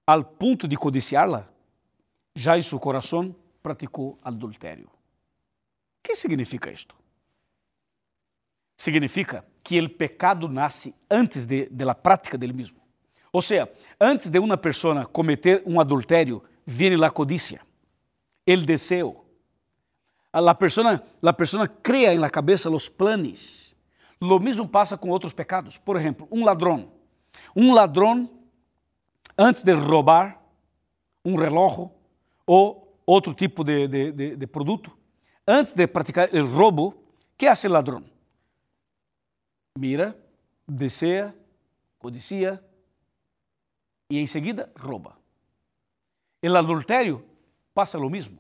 al 0.06 0.24
ponto 0.24 0.68
de 0.68 0.76
codiciá-la, 0.76 1.50
já 2.36 2.58
em 2.58 2.62
seu 2.62 2.80
coração 2.80 3.36
praticou 3.62 4.18
adultério. 4.22 4.86
O 4.86 4.90
que 6.04 6.16
significa 6.16 6.72
isto? 6.72 6.96
Significa 8.78 9.46
que 9.64 9.80
o 9.80 9.90
pecado 9.90 10.50
nasce 10.50 10.94
antes 11.10 11.46
de, 11.46 11.70
de 11.70 11.96
prática 11.96 12.38
dele 12.38 12.52
mesmo. 12.52 12.83
Ou 13.34 13.42
seja, 13.42 13.68
antes 14.00 14.30
de 14.30 14.38
uma 14.38 14.56
pessoa 14.56 15.08
cometer 15.08 15.64
um 15.66 15.80
adultério, 15.80 16.44
vem 16.64 17.04
a 17.04 17.10
codícia, 17.10 17.62
o 18.48 18.58
desejo. 18.58 19.16
A 20.32 20.54
pessoa, 20.54 21.04
a 21.22 21.34
pessoa 21.34 21.68
cria 21.68 22.14
na 22.14 22.30
cabeça 22.30 22.70
os 22.70 22.88
planos. 22.88 23.76
Lo 24.22 24.40
mesmo 24.40 24.68
passa 24.68 24.96
com 24.96 25.10
outros 25.10 25.34
pecados. 25.34 25.80
Por 25.80 25.96
exemplo, 25.96 26.28
um 26.32 26.46
ladrão. 26.46 26.92
Um 27.56 27.74
ladrão, 27.74 28.30
antes 29.36 29.64
de 29.64 29.74
roubar 29.74 30.40
um 31.26 31.36
relógio, 31.36 31.92
ou 32.46 33.00
outro 33.06 33.34
tipo 33.34 33.64
de, 33.64 33.88
de, 33.88 34.12
de, 34.12 34.36
de 34.36 34.50
antes 35.48 35.74
de 35.74 35.88
praticar 35.88 36.30
o 36.34 36.46
roubo, 36.46 36.96
que 37.36 37.48
hace 37.48 37.68
o 37.68 37.72
ladrão? 37.72 38.04
Mira, 39.78 40.16
deseja, 40.68 41.34
codicia 41.98 42.64
e 44.14 44.20
em 44.20 44.28
seguida 44.28 44.72
rouba. 44.78 45.18
O 46.44 46.56
adultério 46.56 47.26
passa 47.74 47.98
o 47.98 48.10
mesmo. 48.10 48.38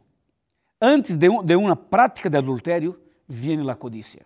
Antes 0.79 1.15
de, 1.15 1.27
de 1.43 1.55
uma 1.55 1.75
prática 1.75 2.29
de 2.29 2.37
adultério, 2.37 3.01
vem 3.27 3.69
a 3.69 3.75
codícia. 3.75 4.25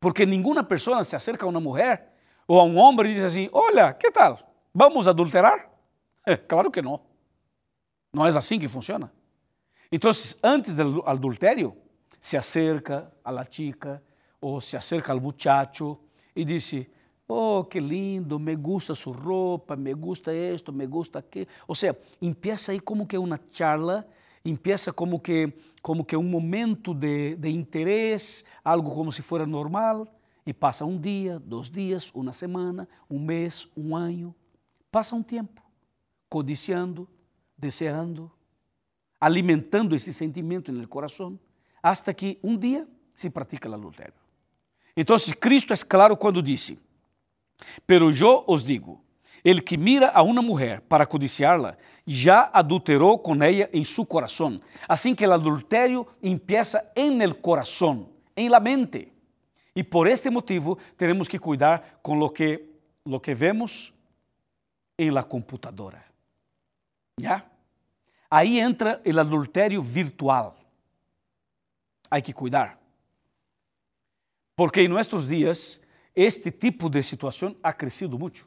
Porque 0.00 0.24
nenhuma 0.24 0.62
pessoa 0.64 1.02
se 1.04 1.16
acerca 1.16 1.44
a 1.44 1.48
uma 1.48 1.60
mulher 1.60 2.14
ou 2.46 2.58
a 2.60 2.64
um 2.64 2.78
homem 2.78 3.10
e 3.10 3.14
diz 3.14 3.24
assim: 3.24 3.50
Olha, 3.52 3.92
que 3.92 4.10
tal? 4.10 4.38
Vamos 4.74 5.06
adulterar? 5.08 5.68
Claro 6.46 6.70
que 6.70 6.82
não. 6.82 7.00
Não 8.12 8.26
é 8.26 8.28
assim 8.28 8.58
que 8.58 8.68
funciona? 8.68 9.10
Então, 9.90 10.10
antes 10.42 10.74
do 10.74 11.02
adultério, 11.06 11.74
se 12.20 12.36
acerca 12.36 13.10
a 13.24 13.30
la 13.30 13.44
chica 13.50 14.02
ou 14.38 14.60
se 14.60 14.76
acerca 14.76 15.12
ao 15.12 15.20
muchacho 15.20 15.98
e 16.36 16.44
diz: 16.44 16.86
Oh, 17.30 17.62
que 17.62 17.78
lindo, 17.78 18.38
me 18.38 18.56
gusta 18.56 18.94
sua 18.94 19.14
roupa, 19.14 19.76
me 19.76 19.92
gusta 19.92 20.32
esto, 20.32 20.72
me 20.72 20.86
gusta 20.86 21.18
aquilo. 21.18 21.46
Ou 21.66 21.74
seja, 21.74 21.94
empieza 22.22 22.72
aí 22.72 22.80
como 22.80 23.06
que 23.06 23.18
uma 23.18 23.38
charla, 23.52 24.08
empieza 24.42 24.94
como 24.94 25.20
que, 25.20 25.52
como 25.82 26.06
que 26.06 26.16
um 26.16 26.22
momento 26.22 26.94
de, 26.94 27.36
de 27.36 27.50
interesse, 27.50 28.44
algo 28.64 28.94
como 28.94 29.12
se 29.12 29.20
fosse 29.20 29.44
normal, 29.44 30.08
e 30.46 30.54
passa 30.54 30.86
um 30.86 30.98
dia, 30.98 31.38
dois 31.38 31.68
dias, 31.68 32.10
uma 32.14 32.32
semana, 32.32 32.88
um 33.10 33.18
mês, 33.18 33.68
um 33.76 33.94
ano. 33.94 34.34
Passa 34.90 35.14
um 35.14 35.22
tempo, 35.22 35.62
codiciando, 36.30 37.06
deseando, 37.58 38.32
alimentando 39.20 39.94
esse 39.94 40.14
sentimento 40.14 40.72
no 40.72 40.88
coração, 40.88 41.38
hasta 41.82 42.14
que 42.14 42.38
um 42.42 42.56
dia 42.56 42.88
se 43.14 43.28
pratica 43.28 43.68
o 43.68 43.74
adultério. 43.74 44.14
Então, 44.96 45.14
Cristo 45.38 45.74
é 45.74 45.76
claro 45.76 46.16
quando 46.16 46.42
disse: 46.42 46.78
Pero 47.86 48.10
eu 48.10 48.44
os 48.46 48.64
digo, 48.64 49.02
el 49.44 49.62
que 49.62 49.76
mira 49.76 50.10
a 50.10 50.22
uma 50.22 50.42
mulher 50.42 50.80
para 50.82 51.06
codiciá-la, 51.06 51.76
já 52.06 52.50
adulterou 52.52 53.18
com 53.18 53.34
ela 53.42 53.68
em 53.72 53.84
seu 53.84 54.06
coração. 54.06 54.60
Assim 54.88 55.14
que 55.14 55.26
o 55.26 55.32
adultério 55.32 56.06
empieza 56.22 56.90
en 56.96 57.20
el 57.20 57.34
coração, 57.34 58.08
en 58.36 58.50
la 58.50 58.60
mente. 58.60 59.12
E 59.74 59.84
por 59.84 60.08
este 60.08 60.30
motivo 60.30 60.76
temos 60.96 61.28
que 61.28 61.38
cuidar 61.38 62.00
com 62.02 62.16
lo 62.16 62.30
que, 62.30 62.68
lo 63.04 63.20
que 63.20 63.34
vemos 63.34 63.94
em 64.96 65.10
la 65.10 65.22
computadora. 65.22 66.04
¿Ya? 67.20 67.46
Aí 68.30 68.58
entra 68.58 69.00
o 69.04 69.20
adultério 69.20 69.80
virtual. 69.80 70.56
Há 72.10 72.20
que 72.20 72.32
cuidar. 72.32 72.78
Porque 74.56 74.80
em 74.80 74.88
nossos 74.88 75.28
dias, 75.28 75.80
este 76.20 76.50
tipo 76.50 76.90
de 76.90 77.00
situação 77.00 77.54
ha 77.62 77.72
crescido 77.72 78.18
muito. 78.18 78.44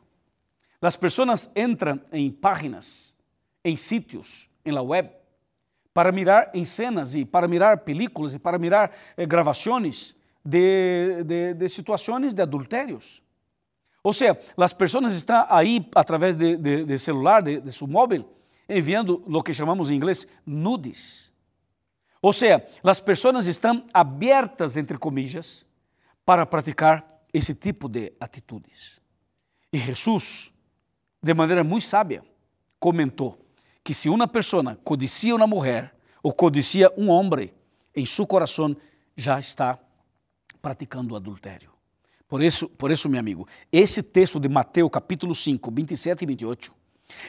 As 0.81 0.97
pessoas 0.97 1.49
entram 1.55 2.01
em 2.11 2.29
páginas, 2.29 3.15
em 3.63 3.77
sítios, 3.77 4.49
em 4.65 4.73
la 4.73 4.81
web, 4.81 5.09
para 5.93 6.11
mirar 6.11 6.51
escenas 6.53 7.15
e 7.15 7.23
para 7.23 7.47
mirar 7.47 7.77
películas 7.77 8.33
e 8.33 8.39
para 8.39 8.59
mirar 8.59 8.91
eh, 9.15 9.25
de, 10.43 11.23
de, 11.23 11.53
de, 11.53 12.33
de 12.33 12.41
adultérios. 12.41 13.23
Ou 14.03 14.11
seja, 14.11 14.37
as 14.57 14.73
pessoas 14.73 15.13
estão 15.13 15.45
aí 15.47 15.87
através 15.95 16.35
de, 16.35 16.57
de, 16.57 16.97
celular, 16.97 17.41
de, 17.41 17.71
seu 17.71 17.87
móvel, 17.87 18.27
enviando 18.67 19.23
o 19.25 19.43
que 19.43 19.53
chamamos 19.53 19.91
em 19.91 19.95
inglês 19.95 20.27
nudes. 20.45 21.31
Ou 22.21 22.33
seja, 22.33 22.65
as 22.83 22.99
pessoas 22.99 23.47
estão 23.47 23.85
abertas, 23.93 24.75
entre 24.75 24.97
comillas, 24.97 25.65
para 26.25 26.45
praticar 26.45 27.10
esse 27.33 27.53
tipo 27.53 27.87
de 27.87 28.13
atitudes. 28.19 29.01
E 29.71 29.77
Jesus, 29.77 30.53
de 31.21 31.33
maneira 31.33 31.63
muito 31.63 31.83
sábia, 31.83 32.23
comentou 32.79 33.39
que 33.83 33.93
se 33.93 34.09
uma 34.09 34.27
pessoa 34.27 34.75
codicia 34.83 35.35
uma 35.35 35.47
mulher 35.47 35.95
ou 36.21 36.33
codicia 36.33 36.91
um 36.97 37.09
homem, 37.09 37.53
em 37.95 38.05
seu 38.05 38.27
coração 38.27 38.75
já 39.15 39.39
está 39.39 39.79
praticando 40.61 41.15
adultério. 41.15 41.71
Por 42.27 42.41
isso, 42.41 42.69
por 42.69 42.91
isso, 42.91 43.09
meu 43.09 43.19
amigo, 43.19 43.47
esse 43.71 44.01
texto 44.01 44.39
de 44.39 44.47
Mateus 44.47 44.89
capítulo 44.89 45.35
5, 45.35 45.69
27 45.71 46.21
e 46.21 46.25
28, 46.25 46.73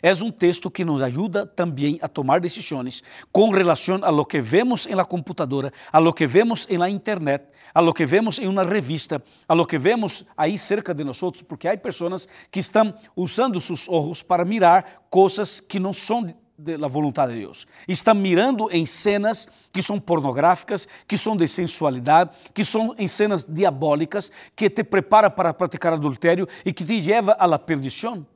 é 0.02 0.12
um 0.22 0.30
texto 0.30 0.70
que 0.70 0.84
nos 0.84 1.00
ajuda 1.02 1.46
também 1.46 1.98
a 2.02 2.08
tomar 2.08 2.40
decisões 2.40 3.02
com 3.30 3.50
relação 3.50 4.00
a 4.02 4.10
lo 4.10 4.24
que 4.24 4.40
vemos 4.40 4.86
em 4.86 4.94
la 4.94 5.04
computadora, 5.04 5.72
a 5.92 5.98
lo 5.98 6.12
que 6.12 6.26
vemos 6.26 6.66
em 6.68 6.78
la 6.78 6.88
internet, 6.88 7.44
a 7.74 7.80
lo 7.80 7.92
que 7.92 8.06
vemos 8.06 8.38
em 8.38 8.46
uma 8.46 8.64
revista, 8.64 9.22
a 9.48 9.54
lo 9.54 9.66
que 9.66 9.78
vemos 9.78 10.24
aí 10.36 10.58
cerca 10.58 10.94
de 10.94 11.04
nós, 11.04 11.20
porque 11.46 11.68
há 11.68 11.76
pessoas 11.76 12.28
que 12.50 12.60
estão 12.60 12.94
usando 13.16 13.60
seus 13.60 13.88
olhos 13.88 14.22
para 14.22 14.44
mirar 14.44 15.04
coisas 15.10 15.60
que 15.60 15.78
não 15.78 15.92
são 15.92 16.34
da 16.62 16.86
vontade 16.86 17.32
de 17.32 17.40
Deus. 17.40 17.66
Está 17.88 18.14
mirando 18.14 18.70
em 18.70 18.86
cenas 18.86 19.48
que 19.72 19.82
são 19.82 19.98
pornográficas, 19.98 20.86
que 21.08 21.18
são 21.18 21.36
de 21.36 21.48
sensualidade, 21.48 22.30
que 22.54 22.64
são 22.64 22.94
em 22.98 23.08
cenas 23.08 23.44
diabólicas, 23.44 24.30
que 24.54 24.70
te 24.70 24.84
prepara 24.84 25.30
para 25.30 25.52
praticar 25.52 25.94
adultério 25.94 26.46
e 26.64 26.72
que 26.72 26.84
te 26.84 27.00
leva 27.00 27.32
à 27.32 27.58
perdição. 27.58 28.26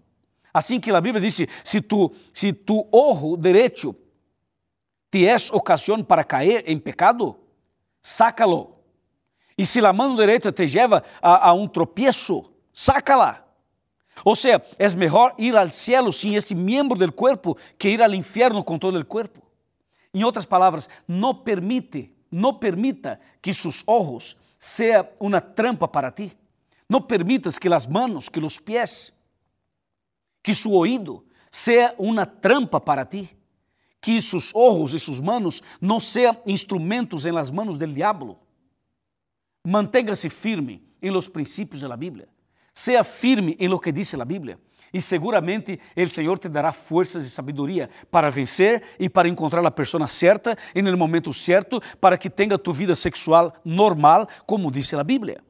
Assim 0.56 0.80
que 0.80 0.90
a 0.90 1.00
Bíblia 1.02 1.20
diz: 1.20 1.46
se 1.62 1.82
tu, 1.82 2.10
se 2.32 2.50
tu 2.50 2.88
ojo 2.90 3.36
direito 3.36 3.94
te 5.10 5.26
é 5.26 5.36
ocasião 5.52 6.02
para 6.02 6.24
cair 6.24 6.64
em 6.66 6.78
pecado, 6.78 7.36
sácalo. 8.00 8.74
E 9.58 9.66
se 9.66 9.84
a 9.84 9.92
mão 9.92 10.16
direita 10.16 10.50
te 10.50 10.66
leva 10.66 11.04
a, 11.20 11.50
a 11.50 11.52
um 11.52 11.68
tropieço, 11.68 12.50
sácala. 12.72 13.46
Ou 14.24 14.34
seja, 14.34 14.64
é 14.78 14.88
melhor 14.94 15.34
ir 15.36 15.54
ao 15.54 15.70
cielo 15.70 16.10
sem 16.10 16.36
este 16.36 16.54
membro 16.54 16.98
do 16.98 17.12
corpo 17.12 17.54
que 17.78 17.90
ir 17.90 18.02
ao 18.02 18.14
inferno 18.14 18.64
com 18.64 18.78
todo 18.78 18.98
o 18.98 19.04
corpo. 19.04 19.42
Em 20.14 20.24
outras 20.24 20.46
palavras, 20.46 20.88
não 21.06 21.34
permite, 21.34 22.10
não 22.32 22.54
permita 22.54 23.20
que 23.42 23.52
seus 23.52 23.84
olhos 23.86 24.38
seja 24.58 25.06
uma 25.20 25.38
trampa 25.38 25.86
para 25.86 26.10
ti. 26.10 26.32
Não 26.88 27.02
permitas 27.02 27.58
que 27.58 27.68
as 27.68 27.86
manos, 27.86 28.30
que 28.30 28.40
os 28.40 28.58
pés, 28.58 29.12
que 30.46 30.54
seu 30.54 30.70
ouído 30.70 31.24
seja 31.50 31.92
uma 31.98 32.24
trampa 32.24 32.80
para 32.80 33.04
ti. 33.04 33.36
Que 34.00 34.22
seus 34.22 34.54
olhos 34.54 34.94
e 34.94 35.00
suas 35.00 35.18
manos 35.18 35.60
não 35.80 35.98
sejam 35.98 36.40
instrumentos 36.46 37.26
em 37.26 37.32
las 37.32 37.50
manos 37.50 37.76
del. 37.76 37.92
Mantenha-se 39.66 40.28
firme 40.28 40.86
em 41.02 41.10
los 41.10 41.26
princípios 41.26 41.80
da 41.80 41.96
Bíblia. 41.96 42.28
Sea 42.72 43.02
firme 43.02 43.56
em 43.58 43.66
lo 43.66 43.80
que 43.80 43.90
dice 43.90 44.14
a 44.14 44.24
Bíblia 44.24 44.60
e 44.92 45.00
seguramente 45.00 45.80
o 45.96 46.08
Senhor 46.08 46.38
te 46.38 46.48
dará 46.48 46.70
forças 46.70 47.24
e 47.24 47.30
sabedoria 47.30 47.90
para 48.08 48.30
vencer 48.30 48.84
e 49.00 49.08
para 49.08 49.28
encontrar 49.28 49.66
a 49.66 49.70
pessoa 49.72 50.06
certa 50.06 50.56
em 50.76 50.86
el 50.86 50.96
momento 50.96 51.32
certo 51.32 51.82
para 52.00 52.16
que 52.16 52.30
tenha 52.30 52.56
tu 52.56 52.72
vida 52.72 52.94
sexual 52.94 53.52
normal, 53.64 54.28
como 54.46 54.70
diz 54.70 54.94
a 54.94 55.02
Bíblia. 55.02 55.42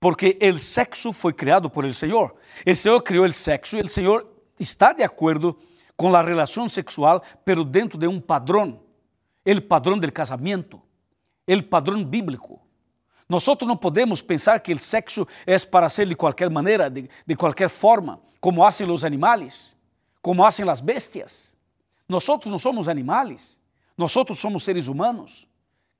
Porque 0.00 0.38
o 0.40 0.58
sexo 0.58 1.12
foi 1.12 1.32
criado 1.32 1.68
por 1.68 1.84
el 1.84 1.92
Senhor. 1.92 2.34
O 2.66 2.74
Senhor 2.74 3.02
criou 3.02 3.26
o 3.26 3.32
sexo 3.32 3.76
e 3.76 3.80
o 3.80 3.88
Senhor 3.88 4.26
está 4.58 4.92
de 4.92 5.02
acordo 5.02 5.58
com 5.96 6.14
a 6.14 6.22
relação 6.22 6.68
sexual, 6.68 7.22
pero 7.44 7.64
dentro 7.64 7.98
de 7.98 8.06
um 8.06 8.20
padrão, 8.20 8.80
o 9.44 9.60
padrão 9.62 9.98
do 9.98 10.12
casamento, 10.12 10.80
o 11.48 11.62
padrão 11.64 12.04
bíblico. 12.04 12.60
Nós 13.28 13.44
não 13.62 13.76
podemos 13.76 14.22
pensar 14.22 14.60
que 14.60 14.72
o 14.72 14.78
sexo 14.78 15.26
é 15.44 15.58
para 15.58 15.88
ser 15.90 16.08
de 16.08 16.14
qualquer 16.14 16.48
maneira, 16.48 16.88
de, 16.88 17.10
de 17.26 17.36
qualquer 17.36 17.68
forma, 17.68 18.20
como 18.40 18.62
fazem 18.62 18.90
os 18.90 19.04
animais, 19.04 19.76
como 20.22 20.42
fazem 20.42 20.68
as 20.68 20.80
bestias. 20.80 21.56
Nós 22.08 22.26
não 22.46 22.58
somos 22.58 22.88
animais, 22.88 23.58
nós 23.96 24.12
somos 24.12 24.62
seres 24.62 24.86
humanos, 24.86 25.48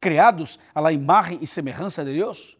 criados 0.00 0.58
à 0.74 0.80
la 0.80 0.92
imagem 0.92 1.38
e 1.42 1.46
semelhança 1.46 2.04
de 2.04 2.12
Deus. 2.12 2.57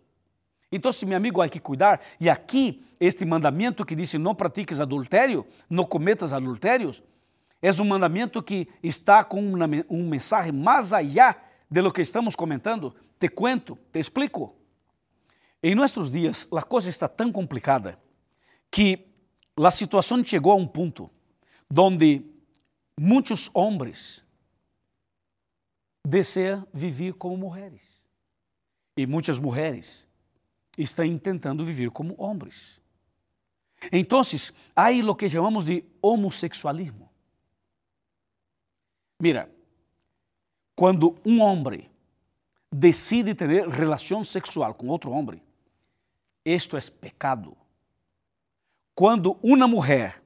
Então, 0.70 0.90
meu 1.06 1.16
amigo, 1.16 1.40
há 1.40 1.48
que 1.48 1.60
cuidar. 1.60 2.00
E 2.20 2.28
aqui, 2.28 2.84
este 3.00 3.24
mandamento 3.24 3.84
que 3.84 3.94
diz: 3.94 4.14
não 4.14 4.34
pratiques 4.34 4.80
adultério, 4.80 5.46
não 5.68 5.84
cometas 5.84 6.32
adultérios, 6.32 7.02
é 7.60 7.70
um 7.72 7.84
mandamento 7.84 8.42
que 8.42 8.68
está 8.82 9.24
com 9.24 9.40
uma, 9.40 9.66
um 9.88 10.08
mensagem 10.08 10.52
mais 10.52 10.92
allá 10.92 11.36
de 11.70 11.80
lo 11.80 11.92
que 11.92 12.02
estamos 12.02 12.36
comentando. 12.36 12.94
Te 13.18 13.28
cuento, 13.28 13.76
te 13.92 13.98
explico. 13.98 14.54
Em 15.62 15.74
nossos 15.74 16.10
dias, 16.10 16.46
a 16.52 16.62
coisa 16.62 16.88
está 16.88 17.08
tão 17.08 17.32
complicada 17.32 17.98
que 18.70 19.08
a 19.56 19.70
situação 19.70 20.22
chegou 20.24 20.52
a 20.52 20.56
um 20.56 20.66
ponto 20.66 21.10
onde 21.76 22.24
muitos 22.98 23.50
homens 23.52 24.24
desejam 26.06 26.66
viver 26.72 27.14
como 27.14 27.36
mulheres 27.36 27.82
e 28.96 29.06
muitas 29.06 29.38
mulheres 29.38 30.07
estão 30.78 31.18
tentando 31.18 31.64
viver 31.64 31.90
como 31.90 32.14
homens. 32.16 32.80
Então, 33.92 34.22
há 34.74 34.90
o 34.90 35.14
que 35.14 35.28
chamamos 35.28 35.64
de 35.64 35.84
homossexualismo. 36.00 37.08
Mira, 39.20 39.50
quando 40.74 41.16
um 41.24 41.40
homem 41.40 41.90
decide 42.72 43.34
ter 43.34 43.68
relação 43.68 44.22
sexual 44.22 44.74
com 44.74 44.88
outro 44.88 45.10
homem, 45.10 45.42
isto 46.44 46.76
é 46.76 46.80
pecado. 46.80 47.56
Quando 48.94 49.38
uma 49.42 49.66
mulher 49.66 50.22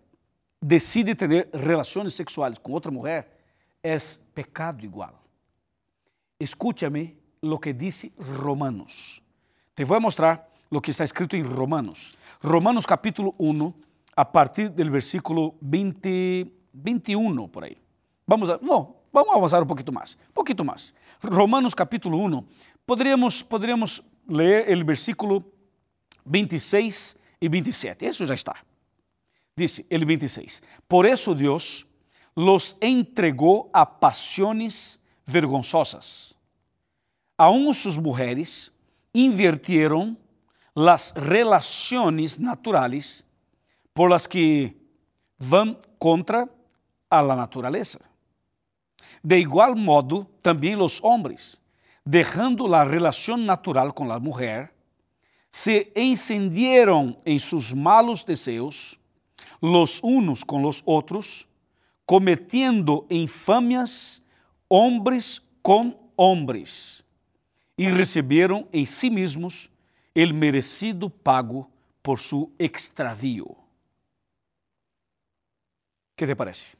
decide 0.60 1.14
ter 1.14 1.48
relações 1.52 2.14
sexuais 2.14 2.58
com 2.58 2.72
outra 2.72 2.90
mulher, 2.90 3.38
é 3.82 3.96
pecado 4.34 4.84
igual. 4.84 5.22
Escúchame 6.38 7.18
lo 7.42 7.58
que 7.58 7.72
diz 7.72 8.10
Romanos. 8.18 9.21
Te 9.82 9.84
vou 9.84 10.00
mostrar 10.00 10.48
lo 10.70 10.80
que 10.80 10.92
está 10.92 11.02
escrito 11.02 11.34
em 11.34 11.42
Romanos. 11.42 12.12
Romanos 12.40 12.86
capítulo 12.86 13.34
1, 13.36 13.74
a 14.14 14.24
partir 14.24 14.68
do 14.68 14.88
versículo 14.88 15.56
20, 15.60 16.46
21 16.72 17.48
por 17.48 17.64
aí. 17.64 17.76
Vamos 18.24 18.48
a, 18.48 18.60
não, 18.62 18.94
vamos 19.12 19.34
avançar 19.34 19.60
um 19.60 19.66
pouquinho 19.66 19.92
mais, 19.92 20.16
um 20.30 20.32
pouquinho 20.32 20.64
mais. 20.64 20.94
Romanos 21.20 21.74
capítulo 21.74 22.24
1, 22.24 22.46
poderíamos, 22.86 23.42
poderíamos 23.42 24.04
ler 24.28 24.72
o 24.72 24.86
versículo 24.86 25.44
26 26.26 27.16
e 27.40 27.48
27. 27.48 28.06
Isso 28.06 28.24
já 28.24 28.34
está. 28.34 28.54
Dice 29.56 29.84
el 29.90 30.06
26. 30.06 30.62
Por 30.86 31.06
eso 31.06 31.34
Dios 31.34 31.88
los 32.36 32.76
entregó 32.80 33.68
a 33.72 33.84
pasiones 33.84 35.00
vergonzosas. 35.26 36.36
Aún 37.36 37.74
sus 37.74 37.98
mujeres 37.98 38.71
invirtieron 39.12 40.18
las 40.74 41.14
relaciones 41.14 42.38
naturales 42.40 43.26
por 43.92 44.10
las 44.10 44.26
que 44.26 44.76
van 45.38 45.78
contra 45.98 46.48
a 47.10 47.22
la 47.22 47.36
naturaleza. 47.36 48.00
De 49.22 49.38
igual 49.38 49.76
modo, 49.76 50.28
también 50.40 50.78
los 50.78 51.00
hombres, 51.02 51.60
dejando 52.04 52.66
la 52.66 52.84
relación 52.84 53.46
natural 53.46 53.94
con 53.94 54.08
la 54.08 54.18
mujer, 54.18 54.72
se 55.50 55.92
encendieron 55.94 57.18
en 57.24 57.38
sus 57.38 57.74
malos 57.74 58.24
deseos, 58.24 58.98
los 59.60 60.02
unos 60.02 60.44
con 60.44 60.62
los 60.62 60.82
otros, 60.86 61.46
cometiendo 62.06 63.06
infamias 63.10 64.22
hombres 64.66 65.42
con 65.60 65.96
hombres, 66.16 67.01
y 67.76 67.88
recibieron 67.88 68.68
en 68.72 68.86
sí 68.86 69.10
mismos 69.10 69.70
el 70.14 70.34
merecido 70.34 71.08
pago 71.08 71.70
por 72.02 72.18
su 72.18 72.52
extravío. 72.58 73.56
¿Qué 76.14 76.26
te 76.26 76.36
parece? 76.36 76.76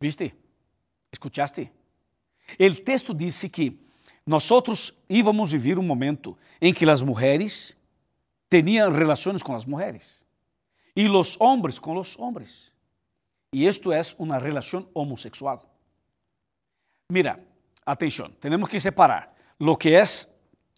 ¿Viste? 0.00 0.34
¿Escuchaste? 1.10 1.72
El 2.58 2.82
texto 2.82 3.14
dice 3.14 3.50
que 3.50 3.76
nós 4.26 4.50
íamos 5.08 5.50
viver 5.50 5.78
um 5.78 5.82
momento 5.82 6.36
em 6.60 6.72
que 6.72 6.88
as 6.88 7.02
mulheres 7.02 7.76
tinham 8.50 8.92
relações 8.92 9.42
com 9.42 9.54
as 9.54 9.64
mulheres 9.64 10.24
e 10.94 11.08
os 11.08 11.40
homens 11.40 11.78
com 11.78 11.96
os 11.96 12.18
homens. 12.18 12.70
E 13.52 13.66
isto 13.66 13.92
é 13.92 14.00
uma 14.18 14.38
relação 14.38 14.88
homossexual. 14.94 15.68
Mira, 17.10 17.44
atenção, 17.84 18.30
temos 18.40 18.68
que 18.68 18.80
separar 18.80 19.34
lo 19.60 19.76
que 19.76 19.94
é 19.94 20.02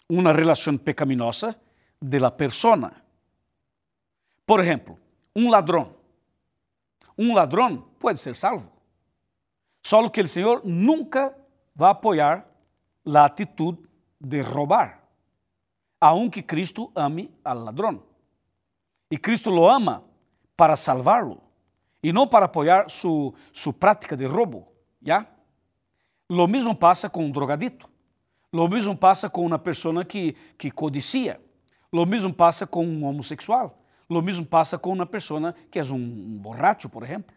uma 0.09 0.33
relação 0.33 0.77
pecaminosa 0.77 1.57
de 2.01 2.19
la 2.19 2.31
persona. 2.31 3.03
Por 4.47 4.61
exemplo, 4.61 4.99
um 5.35 5.51
ladrão. 5.51 5.97
Um 7.17 7.35
ladrão 7.35 7.89
pode 7.99 8.19
ser 8.19 8.37
salvo. 8.37 8.71
Só 9.83 10.09
que 10.09 10.21
o 10.21 10.29
Senhor 10.29 10.63
nunca 10.65 11.37
vai 11.75 11.91
apoiar 11.91 12.47
a 13.07 13.25
atitude 13.25 13.83
de 14.21 14.41
roubar, 14.41 15.03
aunque 16.01 16.43
Cristo 16.43 16.91
ame 16.95 17.31
al 17.45 17.65
ladrão. 17.65 18.03
E 19.11 19.19
Cristo 19.19 19.51
lo 19.51 19.69
ama 19.69 20.03
para 20.57 20.77
salvá-lo 20.77 21.43
e 22.03 22.13
não 22.13 22.27
para 22.27 22.47
apoiar 22.47 22.91
sua 22.91 23.33
su 23.53 23.73
prática 23.73 24.17
de 24.17 24.27
roubo, 24.27 24.73
¿ya? 25.01 25.34
Lo 26.31 26.49
mesmo 26.49 26.75
passa 26.75 27.11
com 27.11 27.27
um 27.27 27.31
drogadito. 27.31 27.89
Lo 28.53 28.69
mesmo 28.69 28.97
passa 28.97 29.29
com 29.29 29.45
uma 29.45 29.59
pessoa 29.59 30.05
que, 30.05 30.35
que 30.57 30.71
codicia. 30.71 31.41
Lo 31.93 32.07
mesmo 32.07 32.33
passa 32.33 32.67
com 32.67 32.87
um 32.87 33.05
homossexual. 33.05 33.83
Lo 34.09 34.23
mesmo 34.23 34.45
passa 34.45 34.79
com 34.79 34.93
uma 34.93 35.07
pessoa 35.07 35.55
que 35.71 35.79
é 35.79 35.83
um, 35.85 36.39
borracho, 36.39 36.89
por 36.89 37.03
exemplo. 37.03 37.35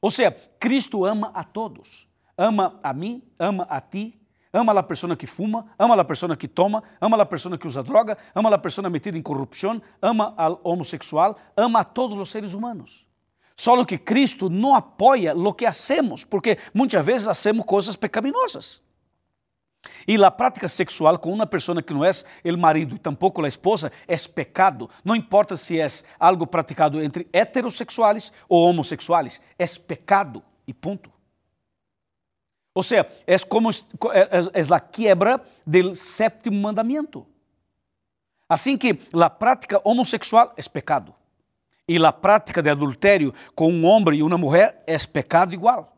Ou 0.00 0.10
seja, 0.10 0.32
Cristo 0.58 1.04
ama 1.04 1.30
a 1.34 1.44
todos. 1.44 2.08
Ama 2.36 2.78
a 2.82 2.92
mim, 2.92 3.22
ama 3.38 3.64
a 3.64 3.80
ti, 3.80 4.20
ama 4.52 4.72
a 4.78 4.82
pessoa 4.82 5.16
que 5.16 5.26
fuma, 5.26 5.66
ama 5.78 6.00
a 6.00 6.04
pessoa 6.04 6.36
que 6.36 6.46
toma, 6.46 6.84
ama 7.00 7.20
a 7.20 7.26
pessoa 7.26 7.58
que 7.58 7.66
usa 7.66 7.82
droga, 7.82 8.16
ama 8.32 8.54
a 8.54 8.58
pessoa 8.58 8.88
metida 8.88 9.18
em 9.18 9.22
corrupção, 9.22 9.82
ama 10.00 10.34
ao 10.36 10.60
homossexual, 10.62 11.36
ama 11.56 11.80
a 11.80 11.84
todos 11.84 12.16
os 12.16 12.28
seres 12.28 12.54
humanos. 12.54 13.07
Só 13.58 13.84
que 13.84 13.98
Cristo 13.98 14.48
não 14.48 14.72
apoia 14.72 15.36
o 15.36 15.52
que 15.52 15.66
hacemos, 15.66 16.22
porque 16.22 16.58
muitas 16.72 17.04
vezes 17.04 17.26
hacemos 17.26 17.66
coisas 17.66 17.96
pecaminosas. 17.96 18.80
E 20.06 20.14
a 20.22 20.30
prática 20.30 20.68
sexual 20.68 21.18
com 21.18 21.32
uma 21.32 21.44
pessoa 21.44 21.82
que 21.82 21.92
não 21.92 22.04
é 22.04 22.10
o 22.44 22.56
marido 22.56 22.94
e 22.94 22.98
tampouco 23.00 23.44
a 23.44 23.48
esposa 23.48 23.90
é 24.06 24.16
pecado. 24.16 24.88
Não 25.04 25.16
importa 25.16 25.56
se 25.56 25.80
é 25.80 25.88
algo 26.20 26.46
praticado 26.46 27.02
entre 27.02 27.26
heterossexuais 27.32 28.30
ou 28.48 28.62
homossexuais, 28.62 29.42
é 29.58 29.66
pecado 29.66 30.40
e 30.64 30.72
ponto. 30.72 31.10
Ou 32.72 32.84
seja, 32.84 33.10
é 33.26 33.36
como 33.40 33.70
é, 33.70 34.28
é 34.54 34.72
a 34.74 34.78
quebra 34.78 35.42
do 35.66 35.96
sétimo 35.96 36.60
mandamento. 36.60 37.26
Assim 38.48 38.78
que 38.78 39.00
a 39.12 39.28
prática 39.28 39.80
homossexual 39.82 40.54
é 40.56 40.62
pecado. 40.62 41.12
E 41.88 41.96
a 42.04 42.12
prática 42.12 42.62
de 42.62 42.68
adultério 42.68 43.32
com 43.54 43.72
um 43.72 43.86
homem 43.86 44.18
e 44.18 44.22
uma 44.22 44.36
mulher 44.36 44.82
é 44.86 44.96
pecado 45.06 45.54
igual. 45.54 45.96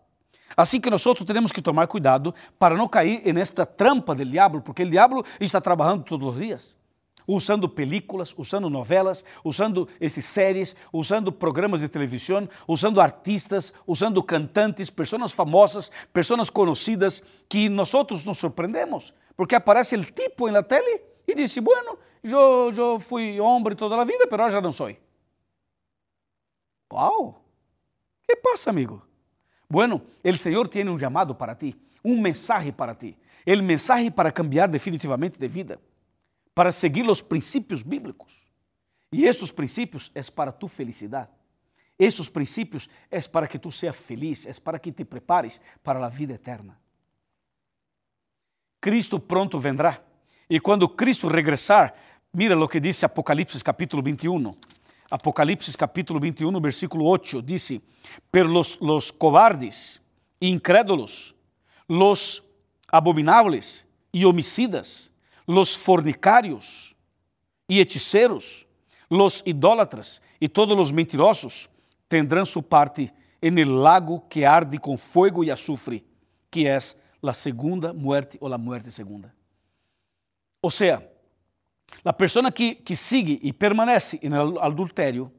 Assim 0.57 0.81
que 0.81 0.91
nós 0.91 1.03
temos 1.27 1.53
que 1.53 1.63
tomar 1.63 1.87
cuidado 1.87 2.35
para 2.59 2.77
não 2.77 2.87
cair 2.87 3.33
nesta 3.33 3.65
trampa 3.67 4.15
do 4.15 4.25
diabo, 4.25 4.61
porque 4.61 4.83
o 4.83 4.91
diabo 4.91 5.25
está 5.41 5.61
trabalhando 5.61 6.05
todos 6.05 6.35
os 6.35 6.41
dias, 6.41 6.77
usando 7.27 7.69
películas, 7.69 8.35
usando 8.37 8.69
novelas, 8.69 9.25
usando 9.45 9.89
essas 10.01 10.25
séries, 10.25 10.77
usando 10.93 11.33
programas 11.33 11.81
de 11.81 11.89
televisão, 11.89 12.49
usando 12.69 13.01
artistas, 13.01 13.73
usando 13.87 14.23
cantantes, 14.23 14.91
pessoas 14.91 15.33
famosas, 15.33 15.91
pessoas 16.13 16.51
conhecidas, 16.51 17.23
que 17.49 17.69
nós 17.69 17.93
nos 18.25 18.39
surpreendemos, 18.39 19.15
porque 19.37 19.55
aparece 19.55 19.97
o 19.97 20.05
tipo 20.05 20.51
na 20.51 20.63
tele 20.63 21.01
e 21.27 21.35
diz: 21.35 21.57
Bueno, 21.59 21.97
eu, 22.23 22.73
eu 22.77 23.01
fui 23.01 23.41
homem 23.41 23.75
toda 23.75 24.01
a 24.01 24.05
vida, 24.05 24.29
mas 24.31 24.53
já 24.53 24.61
não 24.61 24.73
sou. 24.73 24.95
Uau! 26.91 27.41
que 28.27 28.37
passa, 28.37 28.71
amigo? 28.71 29.03
Bueno, 29.69 30.03
el 30.23 30.39
Señor 30.39 30.69
tiene 30.69 30.91
un 30.91 30.99
llamado 30.99 31.37
para 31.37 31.57
ti, 31.57 31.81
un 32.03 32.21
mensaje 32.21 32.73
para 32.73 32.97
ti. 32.97 33.17
El 33.45 33.63
mensaje 33.63 34.11
para 34.11 34.33
cambiar 34.33 34.71
definitivamente 34.71 35.39
de 35.39 35.49
vida, 35.49 35.79
para 36.53 36.71
seguir 36.71 37.07
los 37.07 37.23
principios 37.23 37.87
bíblicos. 37.87 38.47
Y 39.11 39.27
estos 39.27 39.53
principios 39.53 40.11
es 40.15 40.31
para 40.31 40.57
tu 40.57 40.69
felicidad. 40.69 41.29
Estos 41.99 42.31
principios 42.31 42.89
es 43.11 43.29
para 43.29 43.47
que 43.47 43.59
tú 43.59 43.71
seas 43.71 43.97
feliz, 43.97 44.47
es 44.47 44.61
para 44.61 44.79
que 44.79 44.93
te 44.93 45.05
prepares 45.05 45.61
para 45.83 45.99
la 45.99 46.09
vida 46.09 46.35
eterna. 46.35 46.79
Cristo 48.79 49.19
pronto 49.19 49.61
vendrá. 49.61 50.03
E 50.49 50.59
quando 50.59 50.97
Cristo 50.97 51.29
regressar, 51.29 51.95
mira 52.33 52.57
o 52.59 52.67
que 52.67 52.81
diz 52.81 53.05
Apocalipse 53.05 53.63
capítulo 53.63 54.03
21. 54.03 54.57
Apocalipse 55.11 55.77
capítulo 55.77 56.21
21, 56.21 56.61
versículo 56.61 57.05
8, 57.07 57.43
dice, 57.43 57.81
pero 58.31 58.49
los, 58.49 58.81
los 58.81 59.13
cobardes, 59.13 60.01
incrédulos, 60.39 61.35
los 61.89 62.45
abominables 62.87 63.87
y 64.13 64.25
homicidas, 64.25 65.13
los 65.47 65.77
fornicarios 65.77 66.95
y 67.67 67.81
hechiceros, 67.81 68.67
los 69.09 69.43
idólatras 69.45 70.23
y 70.39 70.49
todos 70.49 70.79
los 70.79 70.93
mentirosos 70.93 71.69
tendrán 72.07 72.47
su 72.47 72.63
parte 72.63 73.13
en 73.41 73.59
el 73.59 73.83
lago 73.83 74.29
que 74.29 74.47
arde 74.47 74.79
con 74.79 74.97
fuego 74.97 75.43
y 75.43 75.51
azufre, 75.51 76.05
que 76.49 76.73
es 76.73 76.97
la 77.21 77.35
segunda 77.35 77.93
muerte 77.93 78.39
o 78.41 78.49
la 78.49 78.59
muerte 78.59 78.93
segunda. 78.93 79.35
O 80.61 80.71
sea, 80.71 81.10
a 82.05 82.13
pessoa 82.13 82.51
que, 82.51 82.75
que 82.77 82.97
sigue 82.97 83.39
e 83.43 83.53
permanece 83.53 84.21
no 84.29 84.59
adultério, 84.61 85.31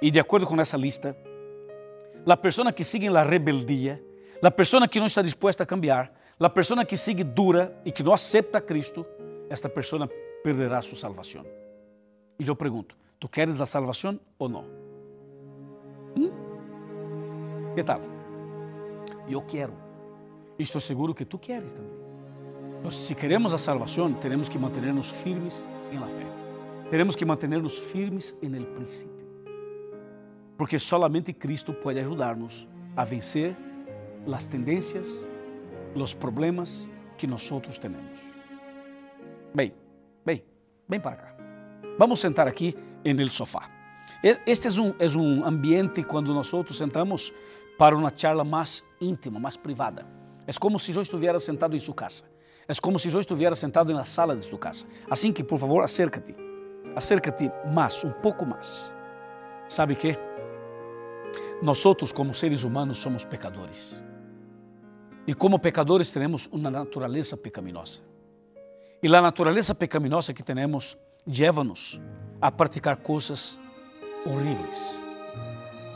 e 0.00 0.10
de 0.10 0.18
acordo 0.18 0.46
com 0.46 0.60
essa 0.60 0.76
lista, 0.76 1.16
a 2.26 2.36
pessoa 2.36 2.72
que 2.72 2.82
sigue 2.82 3.08
na 3.10 3.22
rebeldia, 3.22 4.02
a 4.42 4.50
pessoa 4.50 4.88
que 4.88 4.98
não 4.98 5.06
está 5.06 5.22
disposta 5.22 5.62
a 5.62 5.66
cambiar, 5.66 6.12
a 6.38 6.50
pessoa 6.50 6.84
que 6.84 6.96
sigue 6.96 7.24
dura 7.24 7.80
e 7.84 7.92
que 7.92 8.02
não 8.02 8.12
aceita 8.12 8.58
a 8.58 8.60
Cristo, 8.60 9.06
esta 9.48 9.68
pessoa 9.68 10.08
perderá 10.42 10.82
sua 10.82 10.98
salvação. 10.98 11.44
E 12.38 12.46
eu 12.46 12.56
pergunto: 12.56 12.96
tu 13.18 13.28
queres 13.28 13.60
a 13.60 13.66
salvação 13.66 14.18
ou 14.38 14.48
não? 14.48 14.64
Hum? 16.16 16.30
Que 17.74 17.82
tal? 17.82 18.00
Eu 19.28 19.42
quero. 19.42 19.74
E 20.58 20.62
estou 20.62 20.80
seguro 20.80 21.14
que 21.14 21.24
tu 21.24 21.38
queres 21.38 21.74
também. 21.74 22.03
Si 22.90 23.14
queremos 23.14 23.52
a 23.52 23.58
salvación, 23.58 24.18
tenemos 24.20 24.50
que 24.50 24.58
mantenernos 24.58 25.12
firmes 25.12 25.64
en 25.90 26.00
la 26.00 26.06
fe. 26.06 26.26
Tenemos 26.90 27.16
que 27.16 27.24
mantenernos 27.24 27.80
firmes 27.80 28.36
en 28.42 28.54
el 28.54 28.66
principio. 28.66 29.24
Porque 30.56 30.78
solamente 30.78 31.36
Cristo 31.36 31.78
puede 31.80 32.00
ayudarnos 32.00 32.68
a 32.94 33.04
vencer 33.04 33.56
las 34.26 34.48
tendencias, 34.48 35.26
los 35.94 36.14
problemas 36.14 36.86
que 37.16 37.26
nosotros 37.26 37.80
tenemos. 37.80 38.20
Bem, 39.54 39.72
bem, 40.24 40.44
bem 40.86 41.00
para 41.00 41.16
cá. 41.16 41.36
Vamos 41.98 42.20
sentar 42.20 42.48
aqui 42.48 42.74
en 43.02 43.18
el 43.18 43.30
sofá. 43.30 43.70
Este 44.22 44.68
es 44.68 44.78
un, 44.78 44.94
es 44.98 45.16
un 45.16 45.42
ambiente 45.44 46.04
quando 46.04 46.34
nós 46.34 46.52
sentamos 46.70 47.32
para 47.78 47.96
uma 47.96 48.12
charla 48.14 48.44
mais 48.44 48.84
íntima, 49.00 49.38
mais 49.38 49.56
privada. 49.56 50.06
É 50.46 50.52
como 50.52 50.78
se 50.78 50.92
eu 50.94 51.00
estivesse 51.00 51.46
sentado 51.46 51.74
em 51.74 51.80
sua 51.80 51.94
casa. 51.94 52.33
É 52.66 52.74
como 52.80 52.98
se 52.98 53.12
eu 53.12 53.20
estivesse 53.20 53.60
sentado 53.60 53.92
na 53.92 54.04
sala 54.04 54.34
de 54.34 54.44
sua 54.44 54.58
casa. 54.58 54.86
Assim 55.10 55.32
que, 55.32 55.44
por 55.44 55.58
favor, 55.58 55.82
acércate. 55.82 56.34
Acércate 56.96 57.50
mais, 57.72 58.04
um 58.04 58.10
pouco 58.10 58.46
mais. 58.46 58.94
¿Sabe 59.68 59.96
que? 59.96 60.16
Nós, 61.62 61.82
como 62.12 62.34
seres 62.34 62.64
humanos, 62.64 62.98
somos 62.98 63.24
pecadores. 63.24 64.02
E 65.26 65.34
como 65.34 65.58
pecadores, 65.58 66.10
temos 66.10 66.46
uma 66.52 66.70
natureza 66.70 67.36
pecaminosa. 67.36 68.02
E 69.02 69.08
a 69.08 69.20
natureza 69.20 69.74
pecaminosa 69.74 70.32
que 70.32 70.42
temos 70.42 70.96
leva-nos 71.26 72.00
a 72.40 72.50
praticar 72.50 72.96
coisas 72.96 73.58
horríveis. 74.26 75.00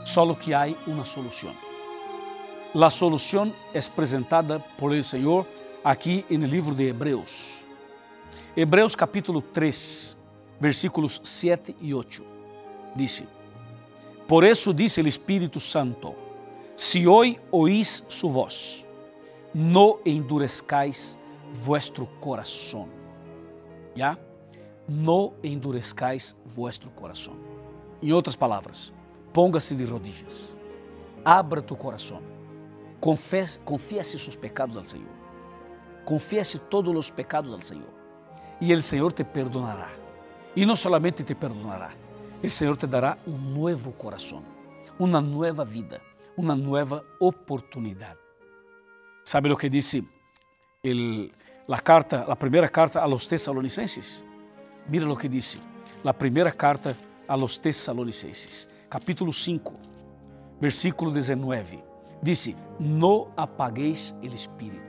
Só 0.05 0.33
que 0.33 0.53
há 0.53 0.67
uma 0.87 1.05
solução. 1.05 1.53
A 2.73 2.89
solução 2.89 3.53
é 3.73 3.79
apresentada 3.79 4.59
por 4.77 4.95
el 4.95 5.03
Senhor 5.03 5.45
aqui 5.83 6.25
no 6.29 6.45
livro 6.45 6.75
de 6.75 6.87
Hebreus. 6.87 7.65
Hebreus 8.55 8.95
capítulo 8.95 9.41
3, 9.41 10.17
versículos 10.59 11.21
7 11.23 11.75
e 11.79 11.93
8. 11.93 12.25
Dice: 12.95 13.27
Por 14.27 14.43
isso 14.43 14.73
disse 14.73 15.01
o 15.01 15.07
Espírito 15.07 15.59
Santo: 15.59 16.15
Se 16.75 17.07
hoje 17.07 17.39
oís 17.51 18.03
su 18.07 18.29
voz, 18.29 18.85
no 19.53 19.99
endurezcais 20.05 21.17
vuestro 21.53 22.05
coração. 22.19 22.89
Já? 23.95 24.17
No 24.87 25.33
endurezcais 25.43 26.35
vuestro 26.45 26.89
coração. 26.91 27.35
Em 28.01 28.11
outras 28.11 28.35
palavras, 28.35 28.93
ponga-se 29.33 29.75
de 29.75 29.83
rodillas, 29.83 30.57
abra 31.23 31.61
tu 31.61 31.75
coração, 31.75 32.21
confesse, 32.99 33.59
confiese 33.59 34.17
seus 34.17 34.35
pecados 34.35 34.77
ao 34.77 34.85
Senhor 34.85 35.19
Confiese 36.09 36.57
todos 36.57 36.95
os 36.95 37.11
pecados 37.11 37.53
ao 37.53 37.61
Senhor 37.61 37.93
e 38.59 38.73
o 38.73 38.81
Senhor 38.81 39.13
te 39.13 39.23
perdonará. 39.23 39.91
E 40.55 40.65
não 40.65 40.75
solamente 40.75 41.23
te 41.23 41.35
perdonará, 41.35 41.93
o 42.43 42.49
Senhor 42.49 42.75
te 42.75 42.87
dará 42.87 43.15
um 43.27 43.37
novo 43.37 43.91
coração, 43.91 44.43
uma 44.97 45.21
nova 45.21 45.63
vida, 45.63 46.01
uma 46.35 46.55
nova 46.55 47.05
oportunidade. 47.19 48.17
¿Sabe 49.23 49.51
o 49.51 49.55
que 49.55 49.69
disse 49.69 50.03
el, 50.81 51.31
la 51.67 51.79
carta, 51.79 52.25
a 52.27 52.35
primeira 52.35 52.69
carta 52.69 53.03
a 53.03 53.07
los 53.07 53.27
Tesalonicenses? 53.27 54.25
Mira 54.87 55.07
o 55.07 55.15
que 55.15 55.29
disse, 55.29 55.59
a 56.03 56.11
primeira 56.11 56.51
carta 56.51 56.97
a 57.27 57.37
los 57.37 57.59
Tesalonicenses, 57.59 58.67
capítulo 58.89 59.31
5, 59.31 59.73
versículo 60.59 61.11
19. 61.11 61.83
Disse: 62.19 62.55
Não 62.79 63.31
apagueis 63.37 64.15
o 64.23 64.25
espírito. 64.25 64.88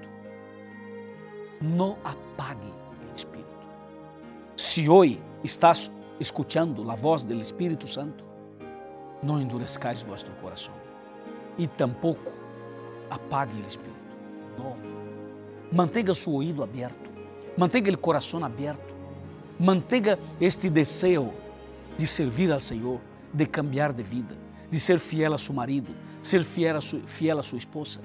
Não 1.61 1.99
apague 2.03 2.73
o 3.12 3.14
espírito. 3.14 3.66
Se 4.57 4.88
hoje 4.88 5.20
estás 5.44 5.92
escuchando 6.18 6.90
a 6.90 6.94
voz 6.94 7.23
do 7.23 7.35
Espírito 7.35 7.87
Santo, 7.87 8.25
não 9.23 9.40
endurezcais 9.40 10.03
vuestro 10.03 10.33
coração 10.37 10.75
e 11.59 11.66
tampouco 11.66 12.33
apague 13.11 13.61
o 13.61 13.66
espírito. 13.66 14.01
Não. 14.59 14.77
Mantenha 15.70 16.14
seu 16.14 16.33
ouído 16.33 16.62
aberto, 16.62 17.11
mantenha 17.57 17.92
o 17.92 17.99
coração 17.99 18.42
aberto, 18.42 18.94
mantenha 19.59 20.18
este 20.40 20.70
desejo 20.70 21.33
de 21.99 22.07
servir 22.07 22.51
ao 22.51 22.61
Senhor, 22.61 23.01
de 23.33 23.44
cambiar 23.44 23.92
de 23.92 24.03
vida, 24.03 24.37
de 24.70 24.81
ser 24.81 24.99
fiel 24.99 25.35
a 25.35 25.38
seu 25.38 25.55
marido, 25.55 25.94
ser 26.23 26.42
fiel 26.42 26.79
a, 26.79 26.81
su, 26.81 27.01
fiel 27.01 27.38
a 27.38 27.42
sua 27.42 27.59
esposa. 27.59 28.01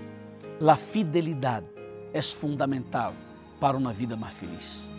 Fidelidade 0.77 1.65
é 2.13 2.21
fundamental 2.21 3.13
para 3.59 3.77
uma 3.77 3.91
vida 3.91 4.15
mais 4.15 4.33
feliz. 4.33 4.91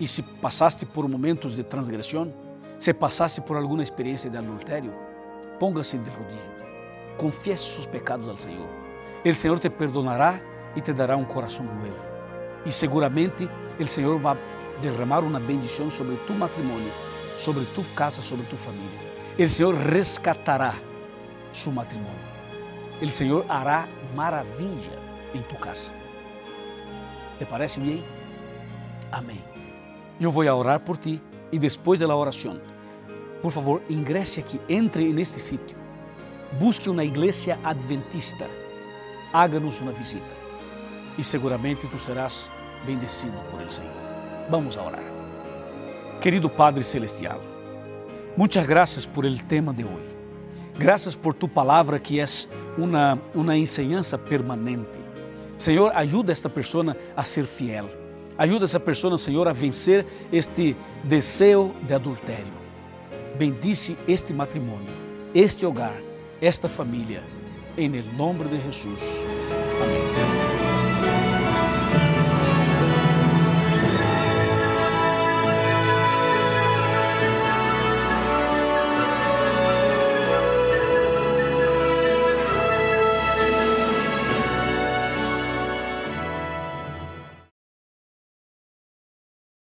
E 0.00 0.06
se 0.06 0.22
passaste 0.22 0.84
por 0.84 1.08
momentos 1.08 1.54
de 1.54 1.62
transgressão, 1.62 2.32
se 2.78 2.92
passaste 2.92 3.40
por 3.40 3.56
alguma 3.56 3.82
experiência 3.82 4.28
de 4.28 4.36
adultério, 4.36 4.94
ponga-se 5.58 5.98
de 5.98 6.10
rodilho, 6.10 6.40
confiese 7.16 7.64
seus 7.64 7.86
pecados 7.86 8.28
ao 8.28 8.36
Senhor. 8.36 8.68
O 9.24 9.34
Senhor 9.34 9.58
te 9.58 9.70
perdonará 9.70 10.40
e 10.74 10.80
te 10.80 10.92
dará 10.92 11.16
um 11.16 11.24
coração 11.24 11.64
novo. 11.64 12.06
E 12.66 12.72
seguramente 12.72 13.48
o 13.78 13.86
Senhor 13.86 14.18
vai 14.18 14.36
derramar 14.80 15.20
uma 15.20 15.38
bendição 15.38 15.90
sobre 15.90 16.16
tu 16.26 16.32
matrimônio, 16.32 16.92
sobre 17.36 17.64
tu 17.74 17.82
casa, 17.94 18.22
sobre 18.22 18.44
tu 18.46 18.56
família. 18.56 18.98
O 19.38 19.48
Senhor 19.48 19.74
rescatará 19.74 20.74
su 21.52 21.70
matrimônio 21.70 22.32
o 23.08 23.12
Senhor 23.12 23.44
hará 23.48 23.88
maravilha 24.14 24.98
em 25.34 25.42
tu 25.42 25.56
casa. 25.56 26.01
¿Te 27.42 27.46
parece 27.46 27.80
bem? 27.80 28.04
Amém. 29.10 29.42
Eu 30.20 30.30
vou 30.30 30.44
orar 30.44 30.78
por 30.78 30.96
ti 30.96 31.20
e 31.50 31.58
depois 31.58 31.98
da 31.98 32.14
oração, 32.14 32.60
por 33.42 33.50
favor, 33.50 33.82
ingresse 33.90 34.38
aqui, 34.38 34.60
entre 34.68 35.12
neste 35.12 35.40
sítio, 35.40 35.76
busque 36.52 36.88
uma 36.88 37.02
igreja 37.02 37.58
adventista, 37.64 38.48
háganos 39.32 39.80
uma 39.80 39.90
visita 39.90 40.32
e 41.18 41.24
seguramente 41.24 41.88
tu 41.88 41.98
serás 41.98 42.48
bendecido 42.86 43.36
por 43.50 43.60
el 43.60 43.72
Senhor. 43.72 43.90
Vamos 44.48 44.76
orar. 44.76 45.02
Querido 46.20 46.48
Padre 46.48 46.84
Celestial, 46.84 47.40
muitas 48.36 48.64
graças 48.64 49.04
por 49.04 49.26
el 49.26 49.42
tema 49.48 49.74
de 49.74 49.82
hoje. 49.82 50.16
Graças 50.78 51.16
por 51.16 51.34
tu 51.34 51.48
palavra 51.48 51.98
que 51.98 52.20
é 52.20 52.24
uma, 52.78 53.20
uma 53.34 53.56
enseñança 53.56 54.16
permanente. 54.16 55.01
Senhor, 55.62 55.92
ajuda 55.94 56.32
esta 56.32 56.48
pessoa 56.48 56.96
a 57.16 57.22
ser 57.22 57.46
fiel. 57.46 57.88
Ajuda 58.36 58.64
essa 58.64 58.80
pessoa, 58.80 59.16
Senhor, 59.16 59.46
a 59.46 59.52
vencer 59.52 60.04
este 60.32 60.74
desejo 61.04 61.72
de 61.86 61.94
adultério. 61.94 62.60
Bendice 63.38 63.96
este 64.08 64.32
matrimônio, 64.32 64.92
este 65.32 65.64
hogar, 65.64 65.94
esta 66.40 66.68
família. 66.68 67.22
Em 67.78 67.88
nome 68.16 68.44
de 68.46 68.60
Jesus. 68.60 69.24
Amém. 69.80 70.51